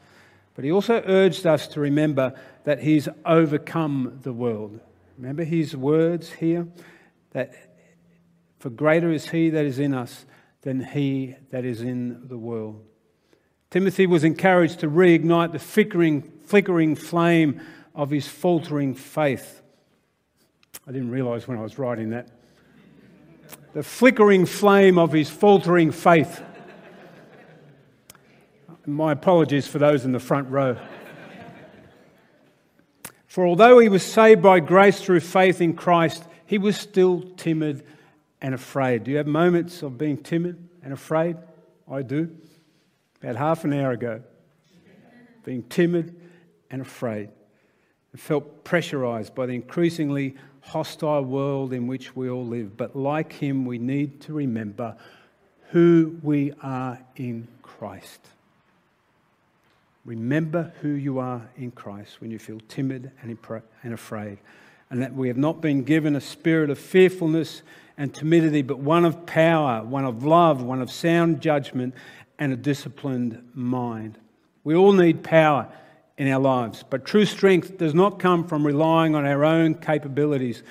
But 0.55 0.65
he 0.65 0.71
also 0.71 1.03
urged 1.05 1.45
us 1.45 1.67
to 1.67 1.79
remember 1.79 2.33
that 2.63 2.81
he's 2.81 3.07
overcome 3.25 4.19
the 4.23 4.33
world. 4.33 4.79
Remember 5.17 5.43
his 5.43 5.75
words 5.75 6.31
here? 6.31 6.67
That 7.31 7.53
for 8.59 8.69
greater 8.69 9.11
is 9.11 9.29
he 9.29 9.49
that 9.51 9.65
is 9.65 9.77
in 9.77 9.93
us 9.93 10.25
than 10.61 10.83
he 10.83 11.35
that 11.51 11.65
is 11.65 11.81
in 11.81 12.27
the 12.27 12.37
world. 12.37 12.83
Timothy 13.69 14.07
was 14.07 14.23
encouraged 14.23 14.79
to 14.79 14.89
reignite 14.89 15.51
the 15.51 15.59
flickering, 15.59 16.23
flickering 16.45 16.95
flame 16.95 17.61
of 17.93 18.09
his 18.09 18.27
faltering 18.27 18.95
faith. 18.95 19.61
I 20.87 20.91
didn't 20.91 21.11
realize 21.11 21.47
when 21.47 21.57
I 21.57 21.61
was 21.61 21.77
writing 21.77 22.11
that. 22.11 22.29
The 23.77 23.83
flickering 23.83 24.47
flame 24.47 24.97
of 24.97 25.11
his 25.11 25.29
faltering 25.29 25.91
faith. 25.91 26.41
My 28.87 29.11
apologies 29.11 29.67
for 29.67 29.77
those 29.77 30.03
in 30.03 30.13
the 30.13 30.19
front 30.19 30.49
row. 30.49 30.77
For 33.27 33.45
although 33.45 33.77
he 33.77 33.87
was 33.87 34.01
saved 34.01 34.41
by 34.41 34.61
grace 34.61 34.99
through 34.99 35.19
faith 35.19 35.61
in 35.61 35.75
Christ, 35.75 36.23
he 36.47 36.57
was 36.57 36.75
still 36.75 37.21
timid 37.37 37.85
and 38.41 38.55
afraid. 38.55 39.03
Do 39.03 39.11
you 39.11 39.17
have 39.17 39.27
moments 39.27 39.83
of 39.83 39.95
being 39.95 40.17
timid 40.17 40.57
and 40.81 40.91
afraid? 40.91 41.37
I 41.87 42.01
do. 42.01 42.35
About 43.21 43.35
half 43.35 43.63
an 43.63 43.73
hour 43.73 43.91
ago, 43.91 44.23
being 45.43 45.61
timid 45.61 46.19
and 46.71 46.81
afraid. 46.81 47.29
I 48.11 48.17
felt 48.17 48.63
pressurized 48.63 49.35
by 49.35 49.45
the 49.45 49.53
increasingly 49.53 50.33
hostile 50.67 51.23
world 51.23 51.73
in 51.73 51.87
which 51.87 52.15
we 52.15 52.29
all 52.29 52.45
live. 52.45 52.77
But 52.77 52.95
like 52.95 53.33
him, 53.33 53.65
we 53.65 53.77
need 53.77 54.21
to 54.21 54.33
remember 54.33 54.95
who 55.69 56.17
we 56.21 56.53
are 56.61 56.99
in 57.15 57.47
Christ. 57.61 58.19
Remember 60.05 60.73
who 60.81 60.89
you 60.89 61.19
are 61.19 61.49
in 61.57 61.71
Christ 61.71 62.21
when 62.21 62.31
you 62.31 62.39
feel 62.39 62.61
timid 62.69 63.11
and 63.21 63.93
afraid, 63.93 64.37
and 64.89 65.01
that 65.01 65.13
we 65.13 65.27
have 65.27 65.37
not 65.37 65.59
been 65.59 65.83
given 65.83 66.15
a 66.15 66.21
spirit 66.21 66.69
of 66.69 66.79
fearfulness 66.79 67.61
and 67.97 68.13
timidity, 68.13 68.61
but 68.61 68.79
one 68.79 69.03
of 69.03 69.25
power, 69.25 69.83
one 69.83 70.05
of 70.05 70.23
love, 70.23 70.61
one 70.61 70.81
of 70.81 70.91
sound 70.91 71.41
judgment, 71.41 71.93
and 72.39 72.53
a 72.53 72.55
disciplined 72.55 73.43
mind. 73.53 74.17
We 74.63 74.75
all 74.75 74.93
need 74.93 75.23
power 75.23 75.67
in 76.17 76.27
our 76.29 76.39
lives, 76.39 76.83
but 76.89 77.05
true 77.05 77.25
strength 77.25 77.77
does 77.77 77.93
not 77.93 78.19
come 78.19 78.47
from 78.47 78.65
relying 78.65 79.13
on 79.13 79.25
our 79.25 79.45
own 79.45 79.75
capabilities, 79.75 80.63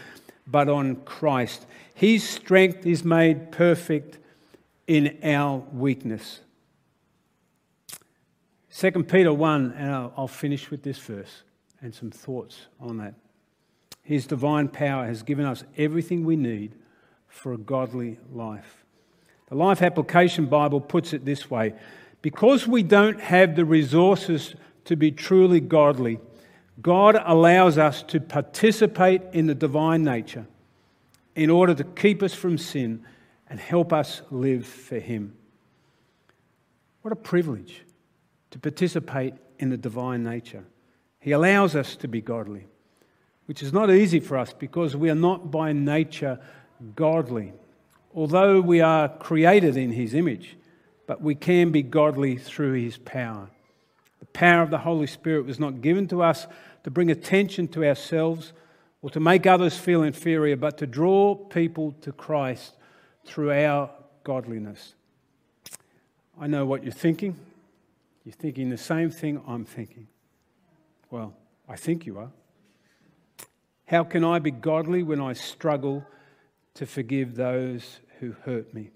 but 0.46 0.68
on 0.68 0.96
Christ. 0.96 1.66
His 1.94 2.28
strength 2.28 2.84
is 2.84 3.04
made 3.04 3.52
perfect 3.52 4.18
in 4.86 5.18
our 5.22 5.62
weakness. 5.72 6.40
2 8.76 8.90
Peter 9.04 9.32
1, 9.32 9.74
and 9.76 9.90
I'll, 9.90 10.12
I'll 10.16 10.28
finish 10.28 10.70
with 10.70 10.82
this 10.82 10.98
verse 10.98 11.42
and 11.80 11.94
some 11.94 12.10
thoughts 12.10 12.66
on 12.80 12.98
that. 12.98 13.14
His 14.02 14.26
divine 14.26 14.68
power 14.68 15.06
has 15.06 15.22
given 15.22 15.46
us 15.46 15.64
everything 15.76 16.24
we 16.24 16.36
need 16.36 16.74
for 17.28 17.52
a 17.52 17.58
godly 17.58 18.18
life. 18.32 18.84
The 19.48 19.54
Life 19.54 19.80
Application 19.80 20.46
Bible 20.46 20.80
puts 20.80 21.12
it 21.12 21.24
this 21.24 21.50
way 21.50 21.74
Because 22.20 22.66
we 22.66 22.82
don't 22.82 23.20
have 23.20 23.56
the 23.56 23.64
resources 23.64 24.54
to 24.86 24.96
be 24.96 25.12
truly 25.12 25.60
godly, 25.60 26.18
God 26.80 27.20
allows 27.24 27.78
us 27.78 28.02
to 28.04 28.20
participate 28.20 29.22
in 29.32 29.46
the 29.46 29.54
divine 29.54 30.02
nature 30.02 30.46
in 31.34 31.50
order 31.50 31.74
to 31.74 31.84
keep 31.84 32.22
us 32.22 32.34
from 32.34 32.58
sin 32.58 33.04
and 33.48 33.60
help 33.60 33.92
us 33.92 34.22
live 34.30 34.66
for 34.66 34.98
Him. 34.98 35.34
What 37.02 37.12
a 37.12 37.16
privilege 37.16 37.82
to 38.50 38.58
participate 38.58 39.34
in 39.58 39.70
the 39.70 39.76
divine 39.76 40.24
nature. 40.24 40.64
He 41.20 41.32
allows 41.32 41.76
us 41.76 41.96
to 41.96 42.08
be 42.08 42.20
godly, 42.20 42.66
which 43.46 43.62
is 43.62 43.72
not 43.72 43.90
easy 43.90 44.20
for 44.20 44.36
us 44.36 44.52
because 44.52 44.96
we 44.96 45.10
are 45.10 45.14
not 45.14 45.50
by 45.50 45.72
nature 45.72 46.38
godly. 46.94 47.52
Although 48.14 48.60
we 48.60 48.80
are 48.80 49.08
created 49.08 49.76
in 49.76 49.92
His 49.92 50.14
image, 50.14 50.56
but 51.06 51.22
we 51.22 51.34
can 51.34 51.70
be 51.70 51.82
godly 51.82 52.36
through 52.36 52.74
His 52.74 52.98
power. 52.98 53.50
Power 54.36 54.60
of 54.60 54.68
the 54.68 54.76
Holy 54.76 55.06
Spirit 55.06 55.46
was 55.46 55.58
not 55.58 55.80
given 55.80 56.06
to 56.08 56.22
us 56.22 56.46
to 56.84 56.90
bring 56.90 57.10
attention 57.10 57.68
to 57.68 57.86
ourselves 57.86 58.52
or 59.00 59.08
to 59.08 59.18
make 59.18 59.46
others 59.46 59.78
feel 59.78 60.02
inferior, 60.02 60.56
but 60.56 60.76
to 60.76 60.86
draw 60.86 61.34
people 61.34 61.92
to 62.02 62.12
Christ 62.12 62.74
through 63.24 63.50
our 63.50 63.88
godliness. 64.24 64.94
I 66.38 66.48
know 66.48 66.66
what 66.66 66.84
you're 66.84 66.92
thinking. 66.92 67.34
You're 68.26 68.34
thinking 68.34 68.68
the 68.68 68.76
same 68.76 69.10
thing 69.10 69.40
I'm 69.48 69.64
thinking. 69.64 70.06
Well, 71.10 71.32
I 71.66 71.76
think 71.76 72.04
you 72.04 72.18
are. 72.18 72.30
How 73.86 74.04
can 74.04 74.22
I 74.22 74.38
be 74.38 74.50
godly 74.50 75.02
when 75.02 75.18
I 75.18 75.32
struggle 75.32 76.04
to 76.74 76.84
forgive 76.84 77.36
those 77.36 78.00
who 78.20 78.32
hurt 78.44 78.74
me? 78.74 78.90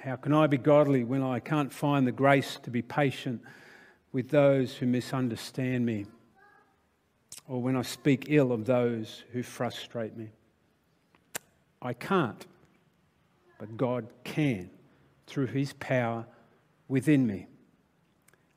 How 0.00 0.16
can 0.16 0.34
I 0.34 0.48
be 0.48 0.58
godly 0.58 1.04
when 1.04 1.22
I 1.22 1.38
can't 1.38 1.72
find 1.72 2.08
the 2.08 2.12
grace 2.12 2.58
to 2.64 2.70
be 2.70 2.82
patient 2.82 3.40
with 4.16 4.30
those 4.30 4.74
who 4.74 4.86
misunderstand 4.86 5.84
me? 5.84 6.06
Or 7.46 7.60
when 7.60 7.76
I 7.76 7.82
speak 7.82 8.28
ill 8.30 8.50
of 8.50 8.64
those 8.64 9.24
who 9.32 9.42
frustrate 9.42 10.16
me? 10.16 10.30
I 11.82 11.92
can't, 11.92 12.46
but 13.58 13.76
God 13.76 14.06
can 14.24 14.70
through 15.26 15.48
His 15.48 15.74
power 15.74 16.24
within 16.88 17.26
me. 17.26 17.46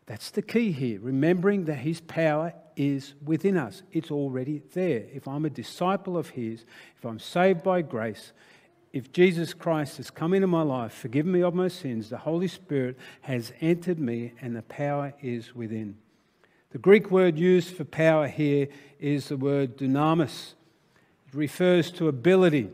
That's 0.06 0.32
the 0.32 0.42
key 0.42 0.72
here, 0.72 1.02
remembering 1.02 1.66
that 1.66 1.80
His 1.80 2.00
power 2.00 2.54
is 2.78 3.14
within 3.26 3.58
us. 3.58 3.84
It's 3.92 4.12
already 4.12 4.62
there. 4.74 5.08
If 5.14 5.28
I'm 5.28 5.44
a 5.44 5.50
disciple 5.50 6.16
of 6.16 6.30
His, 6.30 6.64
if 6.96 7.04
I'm 7.04 7.20
saved 7.20 7.64
by 7.64 7.82
grace, 7.82 8.32
if 8.92 9.12
Jesus 9.12 9.54
Christ 9.54 9.98
has 9.98 10.10
come 10.10 10.34
into 10.34 10.48
my 10.48 10.64
life, 10.64 10.94
forgiven 10.94 11.32
me 11.32 11.44
of 11.44 11.54
my 11.54 11.68
sins, 11.68 12.10
the 12.10 12.18
Holy 12.18 12.48
Spirit 12.48 12.98
has 13.22 13.54
entered 13.62 14.00
me 14.00 14.34
and 14.42 14.56
the 14.56 14.64
power 14.64 15.14
is 15.22 15.56
within. 15.56 15.96
The 16.72 16.80
Greek 16.80 17.12
word 17.12 17.38
used 17.38 17.76
for 17.76 17.84
power 17.84 18.28
here 18.28 18.68
is 19.00 19.30
the 19.30 19.38
word 19.38 19.78
dunamis. 19.78 20.54
It 21.28 21.36
refers 21.36 21.92
to 21.92 22.08
ability, 22.08 22.70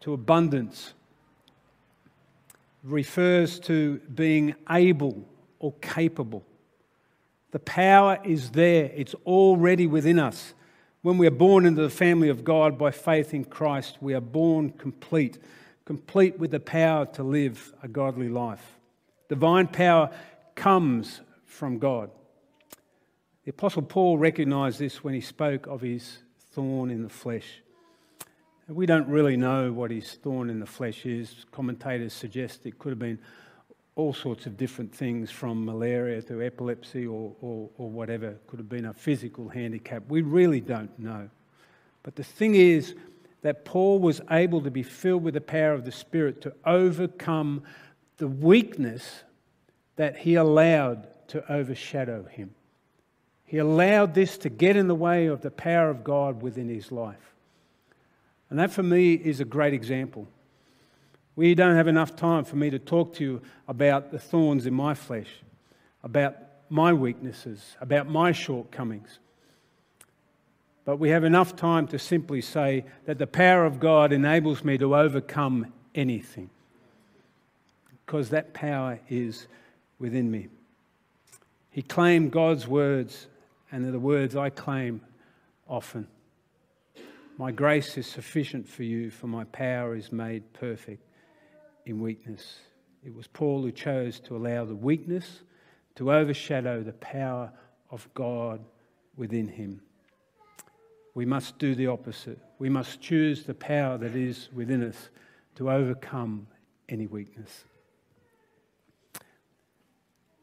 to 0.00 0.12
abundance, 0.12 0.92
it 2.84 2.90
refers 2.90 3.58
to 3.60 3.98
being 4.14 4.54
able 4.68 5.24
or 5.58 5.72
capable. 5.80 6.44
The 7.52 7.60
power 7.60 8.18
is 8.24 8.50
there, 8.50 8.90
it's 8.94 9.14
already 9.24 9.86
within 9.86 10.18
us. 10.18 10.52
When 11.04 11.18
we 11.18 11.26
are 11.26 11.30
born 11.30 11.66
into 11.66 11.82
the 11.82 11.90
family 11.90 12.30
of 12.30 12.44
God 12.44 12.78
by 12.78 12.90
faith 12.90 13.34
in 13.34 13.44
Christ, 13.44 13.98
we 14.00 14.14
are 14.14 14.22
born 14.22 14.70
complete, 14.70 15.38
complete 15.84 16.38
with 16.38 16.50
the 16.50 16.60
power 16.60 17.04
to 17.04 17.22
live 17.22 17.74
a 17.82 17.88
godly 17.88 18.30
life. 18.30 18.78
Divine 19.28 19.66
power 19.66 20.08
comes 20.54 21.20
from 21.44 21.78
God. 21.78 22.10
The 23.44 23.50
Apostle 23.50 23.82
Paul 23.82 24.16
recognized 24.16 24.78
this 24.78 25.04
when 25.04 25.12
he 25.12 25.20
spoke 25.20 25.66
of 25.66 25.82
his 25.82 26.20
thorn 26.52 26.88
in 26.88 27.02
the 27.02 27.10
flesh. 27.10 27.60
We 28.66 28.86
don't 28.86 29.08
really 29.08 29.36
know 29.36 29.74
what 29.74 29.90
his 29.90 30.10
thorn 30.10 30.48
in 30.48 30.58
the 30.58 30.64
flesh 30.64 31.04
is. 31.04 31.44
Commentators 31.52 32.14
suggest 32.14 32.64
it 32.64 32.78
could 32.78 32.92
have 32.92 32.98
been 32.98 33.18
all 33.96 34.12
sorts 34.12 34.46
of 34.46 34.56
different 34.56 34.92
things 34.92 35.30
from 35.30 35.64
malaria 35.64 36.20
to 36.22 36.42
epilepsy 36.42 37.06
or, 37.06 37.32
or, 37.40 37.70
or 37.78 37.90
whatever. 37.90 38.36
Could 38.48 38.58
have 38.58 38.68
been 38.68 38.86
a 38.86 38.92
physical 38.92 39.48
handicap. 39.48 40.02
We 40.08 40.22
really 40.22 40.60
don't 40.60 40.98
know. 40.98 41.30
But 42.02 42.16
the 42.16 42.24
thing 42.24 42.54
is 42.54 42.94
that 43.42 43.64
Paul 43.64 43.98
was 44.00 44.20
able 44.30 44.62
to 44.62 44.70
be 44.70 44.82
filled 44.82 45.22
with 45.22 45.34
the 45.34 45.40
power 45.40 45.72
of 45.72 45.84
the 45.84 45.92
Spirit 45.92 46.40
to 46.42 46.54
overcome 46.64 47.62
the 48.16 48.28
weakness 48.28 49.22
that 49.96 50.16
he 50.18 50.34
allowed 50.34 51.06
to 51.28 51.52
overshadow 51.52 52.24
him. 52.24 52.54
He 53.44 53.58
allowed 53.58 54.14
this 54.14 54.38
to 54.38 54.48
get 54.48 54.76
in 54.76 54.88
the 54.88 54.94
way 54.94 55.26
of 55.26 55.42
the 55.42 55.50
power 55.50 55.90
of 55.90 56.02
God 56.02 56.42
within 56.42 56.68
his 56.68 56.90
life. 56.90 57.34
And 58.50 58.58
that 58.58 58.72
for 58.72 58.82
me 58.82 59.14
is 59.14 59.40
a 59.40 59.44
great 59.44 59.74
example. 59.74 60.26
We 61.36 61.54
don't 61.54 61.74
have 61.74 61.88
enough 61.88 62.14
time 62.14 62.44
for 62.44 62.56
me 62.56 62.70
to 62.70 62.78
talk 62.78 63.14
to 63.14 63.24
you 63.24 63.42
about 63.66 64.12
the 64.12 64.18
thorns 64.18 64.66
in 64.66 64.74
my 64.74 64.94
flesh, 64.94 65.28
about 66.02 66.36
my 66.68 66.92
weaknesses, 66.92 67.76
about 67.80 68.08
my 68.08 68.30
shortcomings. 68.32 69.18
But 70.84 70.98
we 70.98 71.10
have 71.10 71.24
enough 71.24 71.56
time 71.56 71.88
to 71.88 71.98
simply 71.98 72.40
say 72.40 72.84
that 73.06 73.18
the 73.18 73.26
power 73.26 73.64
of 73.64 73.80
God 73.80 74.12
enables 74.12 74.62
me 74.62 74.78
to 74.78 74.94
overcome 74.94 75.72
anything. 75.94 76.50
Because 78.06 78.30
that 78.30 78.52
power 78.52 79.00
is 79.08 79.48
within 79.98 80.30
me. 80.30 80.48
He 81.70 81.82
claimed 81.82 82.30
God's 82.30 82.68
words, 82.68 83.26
and 83.72 83.84
they're 83.84 83.90
the 83.90 83.98
words 83.98 84.36
I 84.36 84.50
claim 84.50 85.00
often. 85.66 86.06
My 87.38 87.50
grace 87.50 87.98
is 87.98 88.06
sufficient 88.06 88.68
for 88.68 88.84
you, 88.84 89.10
for 89.10 89.26
my 89.26 89.44
power 89.44 89.96
is 89.96 90.12
made 90.12 90.52
perfect 90.52 91.02
in 91.86 92.00
weakness. 92.00 92.60
It 93.04 93.14
was 93.14 93.26
Paul 93.26 93.62
who 93.62 93.72
chose 93.72 94.20
to 94.20 94.36
allow 94.36 94.64
the 94.64 94.74
weakness 94.74 95.42
to 95.96 96.12
overshadow 96.12 96.82
the 96.82 96.92
power 96.94 97.52
of 97.90 98.08
God 98.14 98.64
within 99.16 99.46
him. 99.46 99.80
We 101.14 101.26
must 101.26 101.58
do 101.58 101.74
the 101.74 101.86
opposite. 101.86 102.38
We 102.58 102.68
must 102.68 103.00
choose 103.00 103.44
the 103.44 103.54
power 103.54 103.98
that 103.98 104.16
is 104.16 104.48
within 104.52 104.82
us 104.82 105.10
to 105.56 105.70
overcome 105.70 106.48
any 106.88 107.06
weakness. 107.06 107.64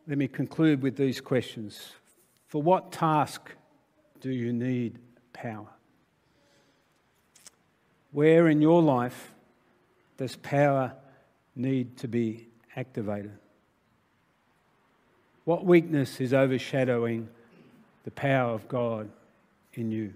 Let 0.07 0.17
me 0.17 0.27
conclude 0.27 0.81
with 0.81 0.95
these 0.95 1.19
questions. 1.19 1.93
For 2.47 2.61
what 2.61 2.91
task 2.91 3.51
do 4.19 4.29
you 4.31 4.53
need 4.53 4.99
power? 5.33 5.67
Where 8.11 8.47
in 8.47 8.61
your 8.61 8.81
life 8.81 9.33
does 10.17 10.35
power 10.37 10.93
need 11.55 11.97
to 11.97 12.07
be 12.07 12.47
activated? 12.75 13.31
What 15.45 15.65
weakness 15.65 16.21
is 16.21 16.33
overshadowing 16.33 17.27
the 18.03 18.11
power 18.11 18.53
of 18.53 18.67
God 18.67 19.09
in 19.73 19.91
you? 19.91 20.13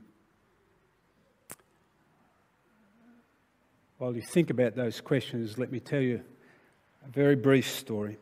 While 3.98 4.16
you 4.16 4.22
think 4.22 4.50
about 4.50 4.76
those 4.76 5.02
questions, 5.02 5.58
let 5.58 5.72
me 5.72 5.80
tell 5.80 6.02
you 6.02 6.22
a 7.06 7.10
very 7.10 7.36
brief 7.36 7.70
story. 7.70 8.18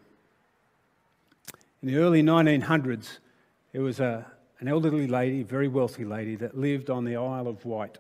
In 1.82 1.88
the 1.90 1.98
early 1.98 2.22
1900s, 2.22 3.18
there 3.74 3.82
was 3.82 4.00
a, 4.00 4.26
an 4.60 4.68
elderly 4.68 5.08
lady, 5.08 5.44
very 5.44 5.68
wealthy 5.68 6.06
lady, 6.06 6.36
that 6.38 6.58
lived 6.58 6.90
on 6.90 7.06
the 7.06 7.16
Isle 7.16 7.48
of 7.48 7.66
Wight. 7.66 7.98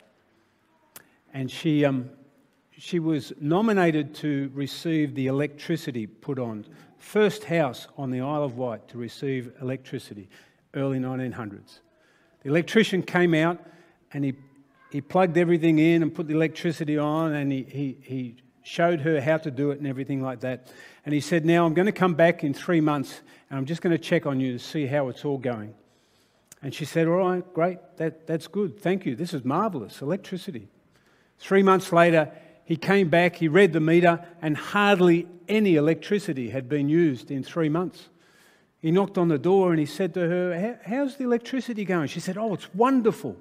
And 1.33 1.49
she, 1.49 1.83
um, 1.83 2.09
she 2.77 2.99
was 2.99 3.33
nominated 3.39 4.15
to 4.15 4.51
receive 4.53 5.15
the 5.15 5.27
electricity 5.27 6.07
put 6.07 6.39
on. 6.39 6.65
First 6.97 7.43
house 7.43 7.87
on 7.97 8.11
the 8.11 8.21
Isle 8.21 8.43
of 8.43 8.57
Wight 8.57 8.87
to 8.89 8.97
receive 8.97 9.51
electricity, 9.61 10.29
early 10.73 10.99
1900s. 10.99 11.79
The 12.41 12.49
electrician 12.49 13.03
came 13.03 13.33
out 13.33 13.59
and 14.11 14.23
he, 14.23 14.33
he 14.91 15.01
plugged 15.01 15.37
everything 15.37 15.79
in 15.79 16.01
and 16.01 16.13
put 16.13 16.27
the 16.27 16.33
electricity 16.33 16.97
on 16.97 17.33
and 17.33 17.51
he, 17.51 17.63
he, 17.63 17.97
he 18.01 18.35
showed 18.63 19.01
her 19.01 19.21
how 19.21 19.37
to 19.37 19.51
do 19.51 19.71
it 19.71 19.79
and 19.79 19.87
everything 19.87 20.21
like 20.21 20.39
that. 20.41 20.67
And 21.05 21.13
he 21.13 21.21
said, 21.21 21.45
Now 21.45 21.65
I'm 21.65 21.73
going 21.73 21.85
to 21.85 21.91
come 21.91 22.15
back 22.15 22.43
in 22.43 22.53
three 22.53 22.81
months 22.81 23.21
and 23.49 23.59
I'm 23.59 23.65
just 23.65 23.81
going 23.81 23.95
to 23.95 24.01
check 24.01 24.25
on 24.25 24.39
you 24.39 24.53
to 24.53 24.59
see 24.59 24.85
how 24.87 25.09
it's 25.09 25.25
all 25.25 25.37
going. 25.37 25.75
And 26.61 26.73
she 26.73 26.85
said, 26.85 27.07
All 27.07 27.17
right, 27.17 27.53
great, 27.53 27.79
that, 27.97 28.25
that's 28.25 28.47
good. 28.47 28.79
Thank 28.79 29.05
you. 29.05 29.15
This 29.15 29.33
is 29.33 29.43
marvelous. 29.43 30.01
Electricity. 30.01 30.69
Three 31.37 31.63
months 31.63 31.91
later, 31.91 32.31
he 32.65 32.75
came 32.75 33.09
back, 33.09 33.35
he 33.35 33.47
read 33.47 33.73
the 33.73 33.79
meter, 33.79 34.25
and 34.41 34.55
hardly 34.55 35.27
any 35.47 35.75
electricity 35.75 36.49
had 36.49 36.69
been 36.69 36.87
used 36.87 37.29
in 37.29 37.43
three 37.43 37.69
months. 37.69 38.09
He 38.79 38.91
knocked 38.91 39.17
on 39.17 39.27
the 39.27 39.37
door 39.37 39.71
and 39.71 39.79
he 39.79 39.85
said 39.85 40.13
to 40.13 40.21
her, 40.21 40.79
How's 40.85 41.17
the 41.17 41.23
electricity 41.23 41.85
going? 41.85 42.07
She 42.07 42.19
said, 42.19 42.37
Oh, 42.37 42.53
it's 42.53 42.73
wonderful. 42.73 43.37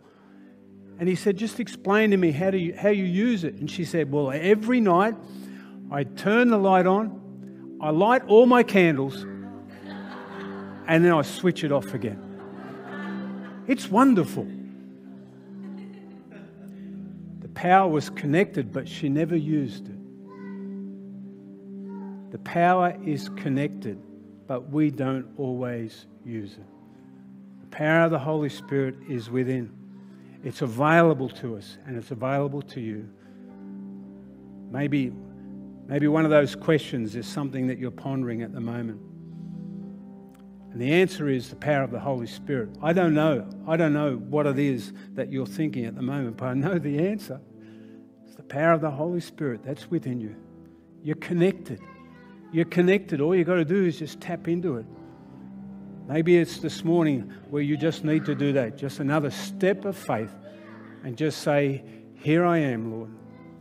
And 0.98 1.08
he 1.08 1.14
said, 1.16 1.36
Just 1.36 1.60
explain 1.60 2.10
to 2.10 2.16
me 2.16 2.32
how, 2.32 2.50
do 2.50 2.58
you, 2.58 2.74
how 2.74 2.90
you 2.90 3.04
use 3.04 3.44
it. 3.44 3.54
And 3.54 3.70
she 3.70 3.84
said, 3.84 4.10
Well, 4.10 4.30
every 4.32 4.80
night 4.80 5.14
I 5.90 6.04
turn 6.04 6.48
the 6.48 6.58
light 6.58 6.86
on, 6.86 7.78
I 7.80 7.90
light 7.90 8.22
all 8.26 8.46
my 8.46 8.62
candles, 8.62 9.24
and 10.86 11.04
then 11.04 11.12
I 11.12 11.22
switch 11.22 11.64
it 11.64 11.72
off 11.72 11.94
again. 11.94 13.64
It's 13.66 13.88
wonderful 13.88 14.46
power 17.62 17.88
was 17.88 18.10
connected, 18.10 18.72
but 18.72 18.88
she 18.88 19.08
never 19.08 19.36
used 19.36 19.86
it. 19.86 19.94
The 22.32 22.38
power 22.38 22.98
is 23.06 23.28
connected, 23.36 24.02
but 24.48 24.70
we 24.70 24.90
don't 24.90 25.28
always 25.38 26.06
use 26.24 26.54
it. 26.54 26.66
The 27.60 27.68
power 27.68 28.06
of 28.06 28.10
the 28.10 28.18
Holy 28.18 28.48
Spirit 28.48 28.96
is 29.08 29.30
within. 29.30 29.70
It's 30.42 30.62
available 30.62 31.28
to 31.28 31.56
us 31.56 31.78
and 31.86 31.96
it's 31.96 32.10
available 32.10 32.62
to 32.62 32.80
you. 32.80 33.08
Maybe, 34.72 35.12
maybe 35.86 36.08
one 36.08 36.24
of 36.24 36.32
those 36.32 36.56
questions 36.56 37.14
is 37.14 37.28
something 37.28 37.68
that 37.68 37.78
you're 37.78 37.92
pondering 37.92 38.42
at 38.42 38.52
the 38.52 38.60
moment. 38.60 39.00
And 40.72 40.82
the 40.82 40.90
answer 40.94 41.28
is 41.28 41.48
the 41.48 41.54
power 41.54 41.84
of 41.84 41.92
the 41.92 42.00
Holy 42.00 42.26
Spirit. 42.26 42.70
I 42.82 42.92
don't 42.92 43.14
know. 43.14 43.48
I 43.68 43.76
don't 43.76 43.92
know 43.92 44.16
what 44.16 44.48
it 44.48 44.58
is 44.58 44.92
that 45.14 45.30
you're 45.30 45.46
thinking 45.46 45.84
at 45.84 45.94
the 45.94 46.02
moment, 46.02 46.38
but 46.38 46.46
I 46.46 46.54
know 46.54 46.76
the 46.76 46.98
answer. 47.06 47.40
It's 48.32 48.38
the 48.38 48.44
power 48.44 48.72
of 48.72 48.80
the 48.80 48.90
Holy 48.90 49.20
Spirit 49.20 49.62
that's 49.62 49.90
within 49.90 50.18
you. 50.18 50.34
You're 51.02 51.16
connected. 51.16 51.82
You're 52.50 52.64
connected. 52.64 53.20
All 53.20 53.36
you've 53.36 53.46
got 53.46 53.56
to 53.56 53.64
do 53.66 53.84
is 53.84 53.98
just 53.98 54.22
tap 54.22 54.48
into 54.48 54.78
it. 54.78 54.86
Maybe 56.08 56.38
it's 56.38 56.56
this 56.56 56.82
morning 56.82 57.30
where 57.50 57.60
you 57.60 57.76
just 57.76 58.04
need 58.04 58.24
to 58.24 58.34
do 58.34 58.54
that. 58.54 58.78
Just 58.78 59.00
another 59.00 59.30
step 59.30 59.84
of 59.84 59.98
faith 59.98 60.32
and 61.04 61.14
just 61.14 61.42
say, 61.42 61.84
Here 62.14 62.46
I 62.46 62.56
am, 62.56 62.90
Lord. 62.90 63.10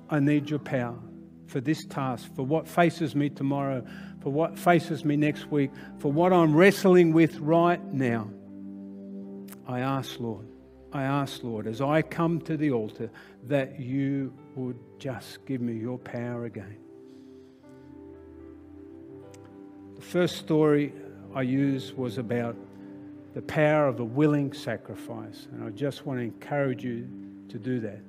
I 0.10 0.22
need 0.22 0.50
your 0.50 0.60
power 0.60 0.98
for 1.48 1.60
this 1.60 1.84
task, 1.84 2.34
for 2.34 2.44
what 2.44 2.66
faces 2.66 3.14
me 3.14 3.30
tomorrow, 3.30 3.86
for 4.22 4.32
what 4.32 4.58
faces 4.58 5.04
me 5.04 5.18
next 5.18 5.52
week, 5.52 5.72
for 6.00 6.14
what 6.14 6.32
I'm 6.32 6.56
wrestling 6.56 7.12
with 7.12 7.38
right 7.40 7.84
now. 7.92 8.30
I 9.68 9.82
ask, 9.82 10.18
Lord, 10.18 10.48
I 10.94 11.04
ask, 11.04 11.44
Lord, 11.44 11.68
as 11.68 11.82
I 11.82 12.02
come 12.02 12.42
to 12.42 12.58
the 12.58 12.72
altar, 12.72 13.10
that 13.48 13.80
you 13.80 14.34
would 14.56 14.78
just 15.00 15.46
give 15.46 15.62
me 15.62 15.74
your 15.74 15.98
power 15.98 16.46
again. 16.46 16.78
The 19.96 20.02
first 20.02 20.38
story 20.38 20.94
I 21.34 21.44
used 21.44 21.96
was 21.96 22.18
about 22.18 22.56
the 23.34 23.42
power 23.42 23.88
of 23.88 24.00
a 24.00 24.04
willing 24.04 24.52
sacrifice. 24.52 25.48
And 25.52 25.64
I 25.64 25.70
just 25.70 26.06
want 26.06 26.20
to 26.20 26.24
encourage 26.24 26.84
you 26.84 27.08
to 27.50 27.58
do 27.58 27.80
that. 27.80 28.02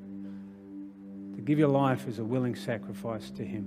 To 1.36 1.40
give 1.40 1.58
your 1.58 1.68
life 1.68 2.08
as 2.08 2.18
a 2.18 2.24
willing 2.24 2.56
sacrifice 2.56 3.30
to 3.30 3.44
Him. 3.44 3.64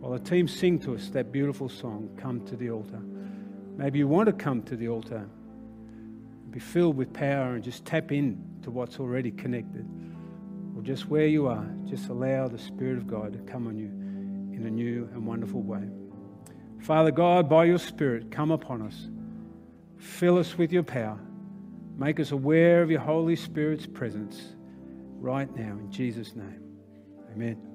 While 0.00 0.12
the 0.12 0.20
team 0.20 0.46
sing 0.46 0.78
to 0.80 0.94
us 0.94 1.08
that 1.10 1.32
beautiful 1.32 1.68
song, 1.68 2.08
Come 2.16 2.44
to 2.46 2.56
the 2.56 2.70
Altar. 2.70 3.00
Maybe 3.76 3.98
you 3.98 4.08
want 4.08 4.26
to 4.26 4.32
come 4.32 4.62
to 4.64 4.76
the 4.76 4.88
altar, 4.88 5.26
be 6.50 6.60
filled 6.60 6.96
with 6.96 7.12
power, 7.12 7.54
and 7.54 7.62
just 7.62 7.84
tap 7.84 8.12
in 8.12 8.42
to 8.62 8.70
what's 8.70 8.98
already 8.98 9.30
connected. 9.30 9.86
Or 10.76 10.82
just 10.82 11.08
where 11.08 11.26
you 11.26 11.46
are, 11.46 11.66
just 11.86 12.08
allow 12.08 12.48
the 12.48 12.58
Spirit 12.58 12.96
of 12.96 13.06
God 13.06 13.32
to 13.32 13.38
come 13.40 13.66
on 13.66 13.78
you 13.78 13.88
in 14.56 14.66
a 14.66 14.70
new 14.70 15.08
and 15.12 15.26
wonderful 15.26 15.62
way. 15.62 15.88
Father 16.80 17.10
God, 17.10 17.48
by 17.48 17.64
your 17.64 17.78
Spirit, 17.78 18.30
come 18.30 18.50
upon 18.50 18.82
us. 18.82 19.08
Fill 19.98 20.38
us 20.38 20.56
with 20.56 20.72
your 20.72 20.82
power. 20.82 21.20
Make 21.96 22.18
us 22.18 22.32
aware 22.32 22.82
of 22.82 22.90
your 22.90 23.00
Holy 23.00 23.36
Spirit's 23.36 23.86
presence 23.86 24.54
right 25.18 25.54
now 25.54 25.72
in 25.72 25.90
Jesus' 25.92 26.34
name. 26.34 26.62
Amen. 27.32 27.69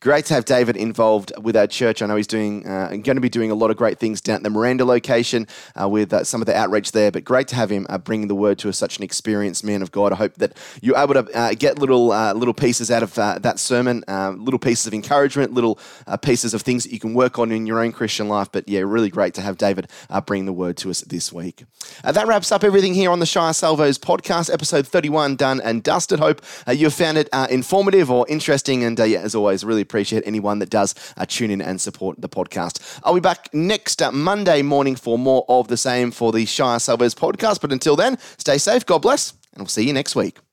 Great 0.00 0.26
to 0.26 0.34
have 0.34 0.44
David 0.44 0.76
involved 0.76 1.32
with 1.40 1.56
our 1.56 1.66
church. 1.66 2.02
I 2.02 2.06
know 2.06 2.16
he's 2.16 2.26
doing 2.26 2.66
uh, 2.66 2.88
going 2.88 3.16
to 3.16 3.20
be 3.20 3.30
doing 3.30 3.50
a 3.50 3.54
lot 3.54 3.70
of 3.70 3.78
great 3.78 3.98
things 3.98 4.20
down 4.20 4.36
at 4.36 4.42
the 4.42 4.50
Miranda 4.50 4.84
location 4.84 5.46
uh, 5.80 5.88
with 5.88 6.12
uh, 6.12 6.22
some 6.22 6.42
of 6.42 6.46
the 6.46 6.54
outreach 6.54 6.92
there. 6.92 7.10
But 7.10 7.24
great 7.24 7.48
to 7.48 7.56
have 7.56 7.70
him 7.70 7.86
uh, 7.88 7.96
bringing 7.96 8.28
the 8.28 8.34
word 8.34 8.58
to 8.58 8.68
us, 8.68 8.76
such 8.76 8.98
an 8.98 9.04
experienced 9.04 9.64
man 9.64 9.80
of 9.80 9.92
God. 9.92 10.12
I 10.12 10.16
hope 10.16 10.34
that 10.34 10.56
you're 10.82 10.98
able 10.98 11.14
to 11.14 11.26
uh, 11.34 11.54
get 11.54 11.78
little 11.78 12.12
uh, 12.12 12.34
little 12.34 12.52
pieces 12.52 12.90
out 12.90 13.02
of 13.02 13.14
that 13.14 13.58
sermon, 13.58 14.04
little 14.08 14.58
pieces 14.58 14.86
of 14.86 14.92
encouragement, 14.92 15.54
little 15.54 15.78
pieces 16.20 16.52
of 16.52 16.62
things 16.62 16.84
that 16.84 16.92
you 16.92 17.00
can 17.00 17.14
work 17.14 17.38
on 17.38 17.50
in 17.50 17.66
your 17.66 17.80
own 17.80 17.92
Christian 17.92 18.28
life. 18.28 18.48
But 18.52 18.68
yeah, 18.68 18.80
really 18.80 19.10
great 19.10 19.32
to 19.34 19.40
have 19.40 19.56
David 19.56 19.88
bring 20.26 20.44
the 20.44 20.52
word 20.52 20.76
to 20.78 20.90
us 20.90 21.00
this 21.02 21.32
week. 21.32 21.64
that 22.02 22.26
wraps 22.26 22.52
up 22.52 22.64
everything 22.64 22.92
here 22.92 23.10
on 23.10 23.20
the 23.20 23.26
Shire 23.26 23.54
Salvos 23.54 23.98
podcast, 23.98 24.52
episode 24.52 24.86
31, 24.86 25.36
done 25.36 25.60
and 25.62 25.82
dusted. 25.82 26.18
Hope 26.18 26.42
you 26.70 26.90
found 26.90 27.16
it 27.16 27.28
informative 27.50 28.10
or 28.10 28.26
interesting. 28.28 28.84
And 28.84 28.98
yeah, 28.98 29.20
as 29.20 29.34
always, 29.34 29.64
really 29.64 29.85
appreciate 29.86 30.22
anyone 30.26 30.58
that 30.58 30.70
does 30.70 30.94
uh, 31.16 31.24
tune 31.26 31.50
in 31.50 31.62
and 31.62 31.80
support 31.80 32.20
the 32.20 32.28
podcast. 32.28 33.00
I'll 33.04 33.14
be 33.14 33.20
back 33.20 33.48
next 33.54 34.02
uh, 34.02 34.12
Monday 34.12 34.62
morning 34.62 34.96
for 34.96 35.18
more 35.18 35.44
of 35.48 35.68
the 35.68 35.76
same 35.76 36.10
for 36.10 36.32
the 36.32 36.44
Shire 36.44 36.78
Salvos 36.78 37.14
podcast. 37.14 37.60
But 37.60 37.72
until 37.72 37.96
then, 37.96 38.18
stay 38.38 38.58
safe, 38.58 38.84
God 38.84 39.02
bless, 39.02 39.32
and 39.52 39.62
we'll 39.62 39.68
see 39.68 39.86
you 39.86 39.92
next 39.92 40.16
week. 40.16 40.45